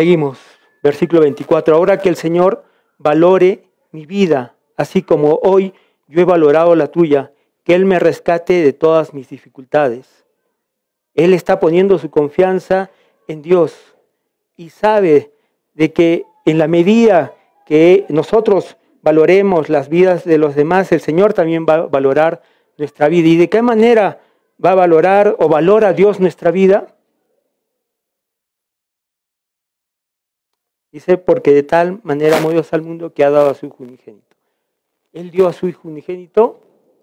Seguimos, 0.00 0.38
versículo 0.82 1.20
24. 1.20 1.76
Ahora 1.76 1.98
que 1.98 2.08
el 2.08 2.16
Señor 2.16 2.64
valore 2.96 3.64
mi 3.92 4.06
vida, 4.06 4.54
así 4.78 5.02
como 5.02 5.38
hoy 5.42 5.74
yo 6.08 6.22
he 6.22 6.24
valorado 6.24 6.74
la 6.74 6.86
tuya, 6.86 7.32
que 7.64 7.74
Él 7.74 7.84
me 7.84 7.98
rescate 7.98 8.62
de 8.62 8.72
todas 8.72 9.12
mis 9.12 9.28
dificultades. 9.28 10.24
Él 11.12 11.34
está 11.34 11.60
poniendo 11.60 11.98
su 11.98 12.08
confianza 12.08 12.90
en 13.28 13.42
Dios 13.42 13.94
y 14.56 14.70
sabe 14.70 15.32
de 15.74 15.92
que 15.92 16.24
en 16.46 16.56
la 16.56 16.66
medida 16.66 17.34
que 17.66 18.06
nosotros 18.08 18.78
valoremos 19.02 19.68
las 19.68 19.90
vidas 19.90 20.24
de 20.24 20.38
los 20.38 20.54
demás, 20.54 20.92
el 20.92 21.02
Señor 21.02 21.34
también 21.34 21.66
va 21.68 21.74
a 21.74 21.86
valorar 21.88 22.40
nuestra 22.78 23.08
vida. 23.08 23.28
¿Y 23.28 23.36
de 23.36 23.50
qué 23.50 23.60
manera 23.60 24.22
va 24.64 24.70
a 24.70 24.76
valorar 24.76 25.36
o 25.38 25.50
valora 25.50 25.92
Dios 25.92 26.20
nuestra 26.20 26.50
vida? 26.50 26.96
Dice, 30.92 31.18
porque 31.18 31.52
de 31.52 31.62
tal 31.62 32.00
manera 32.02 32.38
amó 32.38 32.50
Dios 32.50 32.72
al 32.72 32.82
mundo 32.82 33.14
que 33.14 33.24
ha 33.24 33.30
dado 33.30 33.50
a 33.50 33.54
su 33.54 33.66
hijo 33.66 33.76
unigénito. 33.84 34.36
Él 35.12 35.30
dio 35.30 35.46
a 35.46 35.52
su 35.52 35.68
hijo 35.68 35.88
unigénito 35.88 36.60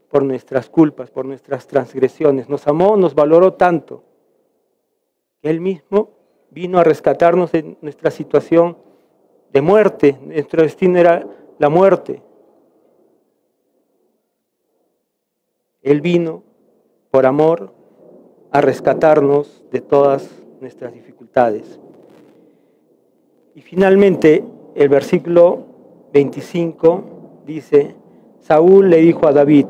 por 0.10 0.24
nuestras 0.24 0.70
culpas, 0.70 1.10
por 1.10 1.26
nuestras 1.26 1.68
transgresiones. 1.68 2.50
Nos 2.50 2.68
amó, 2.68 2.98
nos 2.98 3.16
valoró 3.16 3.54
tanto 3.54 4.04
Él 5.42 5.62
mismo 5.62 6.12
vino 6.50 6.80
a 6.80 6.84
rescatarnos 6.84 7.52
de 7.52 7.78
nuestra 7.82 8.12
situación 8.12 8.78
de 9.52 9.62
muerte. 9.62 10.18
Nuestro 10.22 10.64
destino 10.64 10.98
era 10.98 11.28
la 11.58 11.70
muerte. 11.70 12.22
Él 15.82 16.02
vino 16.02 16.44
por 17.12 17.26
amor 17.26 17.74
a 18.52 18.62
rescatarnos 18.62 19.64
de 19.72 19.82
todas 19.82 20.30
nuestras 20.60 20.94
dificultades. 20.94 21.80
Y 23.58 23.62
finalmente 23.62 24.44
el 24.76 24.88
versículo 24.88 25.66
25 26.14 27.42
dice, 27.48 27.96
Saúl 28.40 28.88
le 28.92 28.98
dijo 28.98 29.28
a 29.28 29.34
David, 29.34 29.66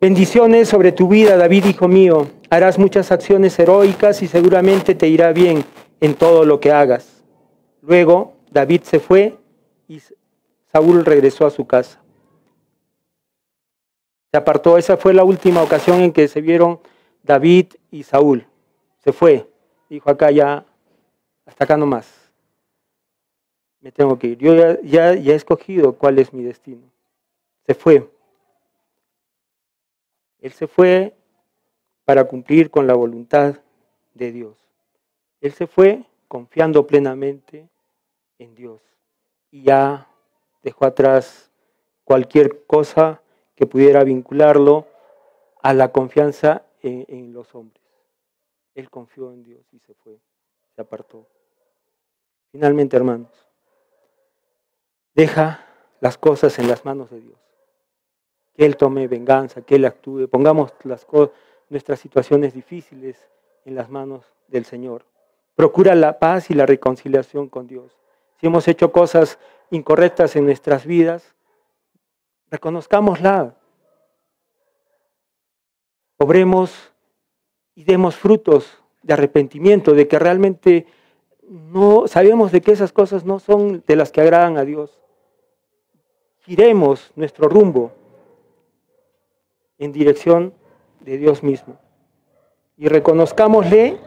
bendiciones 0.00 0.68
sobre 0.68 0.92
tu 0.92 1.08
vida, 1.08 1.36
David, 1.36 1.64
hijo 1.64 1.88
mío, 1.88 2.28
harás 2.50 2.78
muchas 2.78 3.10
acciones 3.10 3.58
heroicas 3.58 4.22
y 4.22 4.28
seguramente 4.28 4.94
te 4.94 5.08
irá 5.08 5.32
bien 5.32 5.64
en 6.00 6.14
todo 6.14 6.44
lo 6.44 6.60
que 6.60 6.70
hagas. 6.70 7.24
Luego 7.82 8.34
David 8.52 8.82
se 8.84 9.00
fue 9.00 9.36
y 9.88 10.00
Saúl 10.70 11.04
regresó 11.04 11.46
a 11.46 11.50
su 11.50 11.66
casa. 11.66 12.00
Se 14.30 14.38
apartó, 14.38 14.78
esa 14.78 14.96
fue 14.96 15.14
la 15.14 15.24
última 15.24 15.64
ocasión 15.64 16.00
en 16.00 16.12
que 16.12 16.28
se 16.28 16.40
vieron 16.40 16.78
David 17.24 17.72
y 17.90 18.04
Saúl. 18.04 18.46
Se 19.02 19.12
fue, 19.12 19.50
dijo 19.90 20.08
acá 20.08 20.30
ya, 20.30 20.64
hasta 21.44 21.64
acá 21.64 21.76
nomás 21.76 22.27
tengo 23.92 24.18
que 24.18 24.28
ir. 24.28 24.38
Yo 24.38 24.54
ya, 24.54 24.80
ya, 24.82 25.12
he 25.12 25.34
escogido 25.34 25.94
cuál 25.94 26.18
es 26.18 26.32
mi 26.32 26.42
destino. 26.42 26.82
Se 27.66 27.74
fue. 27.74 28.10
Él 30.40 30.52
se 30.52 30.66
fue 30.66 31.14
para 32.04 32.24
cumplir 32.24 32.70
con 32.70 32.86
la 32.86 32.94
voluntad 32.94 33.56
de 34.14 34.32
Dios. 34.32 34.56
Él 35.40 35.52
se 35.52 35.66
fue 35.66 36.04
confiando 36.26 36.86
plenamente 36.86 37.68
en 38.38 38.54
Dios 38.54 38.80
y 39.50 39.62
ya 39.64 40.08
dejó 40.62 40.86
atrás 40.86 41.50
cualquier 42.04 42.64
cosa 42.66 43.20
que 43.54 43.66
pudiera 43.66 44.04
vincularlo 44.04 44.86
a 45.62 45.74
la 45.74 45.92
confianza 45.92 46.62
en, 46.82 47.04
en 47.08 47.32
los 47.32 47.54
hombres. 47.54 47.82
Él 48.74 48.90
confió 48.90 49.32
en 49.32 49.42
Dios 49.42 49.66
y 49.72 49.78
se 49.80 49.94
fue, 49.94 50.18
se 50.74 50.80
apartó. 50.80 51.26
Finalmente, 52.52 52.96
hermanos, 52.96 53.47
Deja 55.18 55.66
las 55.98 56.16
cosas 56.16 56.60
en 56.60 56.68
las 56.68 56.84
manos 56.84 57.10
de 57.10 57.20
Dios. 57.20 57.40
Que 58.54 58.64
Él 58.64 58.76
tome 58.76 59.08
venganza, 59.08 59.62
que 59.62 59.74
Él 59.74 59.84
actúe. 59.84 60.28
Pongamos 60.28 60.72
las 60.84 61.08
nuestras 61.70 61.98
situaciones 61.98 62.54
difíciles 62.54 63.28
en 63.64 63.74
las 63.74 63.90
manos 63.90 64.24
del 64.46 64.64
Señor. 64.64 65.04
Procura 65.56 65.96
la 65.96 66.20
paz 66.20 66.52
y 66.52 66.54
la 66.54 66.66
reconciliación 66.66 67.48
con 67.48 67.66
Dios. 67.66 67.98
Si 68.38 68.46
hemos 68.46 68.68
hecho 68.68 68.92
cosas 68.92 69.40
incorrectas 69.72 70.36
en 70.36 70.44
nuestras 70.44 70.86
vidas, 70.86 71.34
reconozcámosla. 72.52 73.56
Obremos 76.18 76.92
y 77.74 77.82
demos 77.82 78.14
frutos 78.14 78.84
de 79.02 79.14
arrepentimiento, 79.14 79.94
de 79.94 80.06
que 80.06 80.20
realmente 80.20 80.86
no 81.48 82.06
sabemos 82.06 82.52
de 82.52 82.60
que 82.60 82.70
esas 82.70 82.92
cosas 82.92 83.24
no 83.24 83.40
son 83.40 83.82
de 83.84 83.96
las 83.96 84.12
que 84.12 84.20
agradan 84.20 84.58
a 84.58 84.64
Dios 84.64 84.96
giremos 86.48 87.12
nuestro 87.14 87.46
rumbo 87.46 87.92
en 89.76 89.92
dirección 89.92 90.54
de 91.00 91.18
Dios 91.18 91.42
mismo 91.42 91.78
y 92.78 92.88
reconozcámosle 92.88 93.98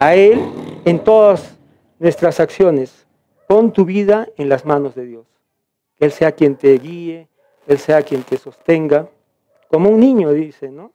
a 0.00 0.16
Él 0.16 0.40
en 0.84 1.04
todas 1.04 1.56
nuestras 2.00 2.40
acciones. 2.40 3.06
Pon 3.46 3.72
tu 3.72 3.84
vida 3.84 4.28
en 4.36 4.48
las 4.48 4.64
manos 4.64 4.96
de 4.96 5.04
Dios. 5.04 5.26
Que 5.96 6.06
Él 6.06 6.10
sea 6.10 6.32
quien 6.32 6.56
te 6.56 6.76
guíe, 6.78 7.28
Él 7.68 7.78
sea 7.78 8.02
quien 8.02 8.24
te 8.24 8.38
sostenga. 8.38 9.08
Como 9.68 9.88
un 9.88 10.00
niño, 10.00 10.32
dice, 10.32 10.72
¿no? 10.72 10.92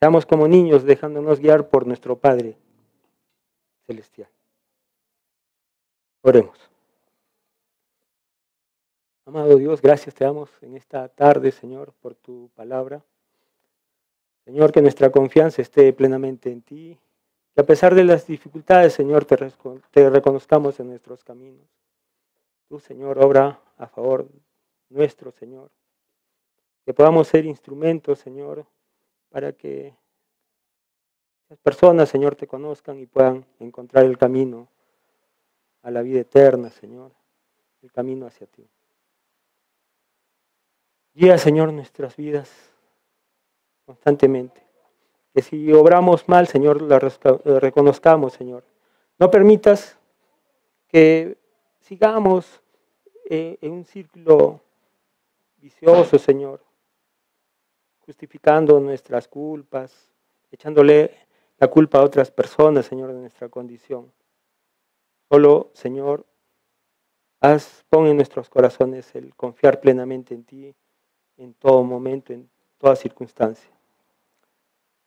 Seamos 0.00 0.26
como 0.26 0.46
niños 0.46 0.84
dejándonos 0.84 1.40
guiar 1.40 1.70
por 1.70 1.86
nuestro 1.86 2.18
Padre 2.18 2.58
Celestial. 3.86 4.28
Oremos. 6.20 6.75
Amado 9.28 9.56
Dios, 9.56 9.82
gracias 9.82 10.14
te 10.14 10.22
damos 10.22 10.48
en 10.62 10.76
esta 10.76 11.08
tarde, 11.08 11.50
Señor, 11.50 11.92
por 12.00 12.14
tu 12.14 12.48
palabra. 12.54 13.02
Señor, 14.44 14.70
que 14.70 14.80
nuestra 14.80 15.10
confianza 15.10 15.60
esté 15.62 15.92
plenamente 15.92 16.48
en 16.48 16.62
ti. 16.62 16.96
Que 17.52 17.60
a 17.60 17.66
pesar 17.66 17.96
de 17.96 18.04
las 18.04 18.28
dificultades, 18.28 18.92
Señor, 18.92 19.24
te, 19.24 19.36
te 19.90 20.10
reconozcamos 20.10 20.78
en 20.78 20.90
nuestros 20.90 21.24
caminos. 21.24 21.66
Tú, 22.68 22.78
Señor, 22.78 23.18
obra 23.18 23.58
a 23.76 23.88
favor 23.88 24.28
nuestro, 24.90 25.32
Señor. 25.32 25.72
Que 26.84 26.94
podamos 26.94 27.26
ser 27.26 27.46
instrumentos, 27.46 28.20
Señor, 28.20 28.64
para 29.30 29.52
que 29.52 29.92
las 31.48 31.58
personas, 31.58 32.08
Señor, 32.08 32.36
te 32.36 32.46
conozcan 32.46 33.00
y 33.00 33.06
puedan 33.06 33.44
encontrar 33.58 34.04
el 34.04 34.18
camino 34.18 34.68
a 35.82 35.90
la 35.90 36.02
vida 36.02 36.20
eterna, 36.20 36.70
Señor, 36.70 37.10
el 37.82 37.90
camino 37.90 38.26
hacia 38.26 38.46
ti. 38.46 38.68
Guía, 41.18 41.38
Señor, 41.38 41.72
nuestras 41.72 42.14
vidas 42.14 42.50
constantemente. 43.86 44.60
Que 45.32 45.40
si 45.40 45.72
obramos 45.72 46.28
mal, 46.28 46.46
Señor, 46.46 46.82
la 46.82 46.98
reconozcamos, 47.58 48.34
Señor. 48.34 48.64
No 49.18 49.30
permitas 49.30 49.98
que 50.88 51.38
sigamos 51.80 52.60
eh, 53.30 53.56
en 53.62 53.72
un 53.72 53.86
círculo 53.86 54.60
vicioso, 55.56 56.18
Señor, 56.18 56.60
justificando 58.04 58.78
nuestras 58.78 59.26
culpas, 59.26 60.12
echándole 60.50 61.16
la 61.56 61.68
culpa 61.68 62.00
a 62.00 62.04
otras 62.04 62.30
personas, 62.30 62.84
Señor, 62.84 63.14
de 63.14 63.20
nuestra 63.20 63.48
condición. 63.48 64.12
Solo, 65.30 65.70
Señor, 65.72 66.26
haz, 67.40 67.86
pon 67.88 68.06
en 68.06 68.16
nuestros 68.16 68.50
corazones 68.50 69.14
el 69.14 69.34
confiar 69.34 69.80
plenamente 69.80 70.34
en 70.34 70.44
ti, 70.44 70.74
en 71.36 71.54
todo 71.54 71.82
momento, 71.82 72.32
en 72.32 72.48
toda 72.78 72.96
circunstancia. 72.96 73.70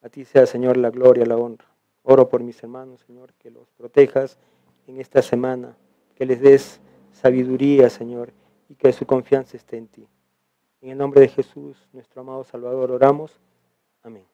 A 0.02 0.10
ti 0.10 0.26
sea, 0.26 0.46
Señor, 0.46 0.78
la 0.78 0.90
gloria, 0.90 1.26
la 1.26 1.38
honra. 1.38 1.66
Oro 2.04 2.30
por 2.30 2.42
mis 2.42 2.62
hermanos, 2.64 3.02
Señor, 3.02 3.34
que 3.34 3.52
los 3.52 3.70
protejas 3.72 4.38
en 4.88 5.00
esta 5.00 5.22
semana, 5.22 5.76
que 6.16 6.26
les 6.26 6.42
des 6.42 6.80
sabiduría, 7.12 7.90
Señor, 7.90 8.32
y 8.70 8.76
que 8.76 8.94
su 8.94 9.06
confianza 9.06 9.58
esté 9.58 9.78
en 9.78 9.88
ti. 9.88 10.08
En 10.82 10.92
el 10.92 10.98
nombre 10.98 11.22
de 11.22 11.28
Jesús, 11.28 11.88
nuestro 11.92 12.22
amado 12.22 12.44
Salvador, 12.44 12.92
oramos. 12.92 13.40
Amén. 14.02 14.26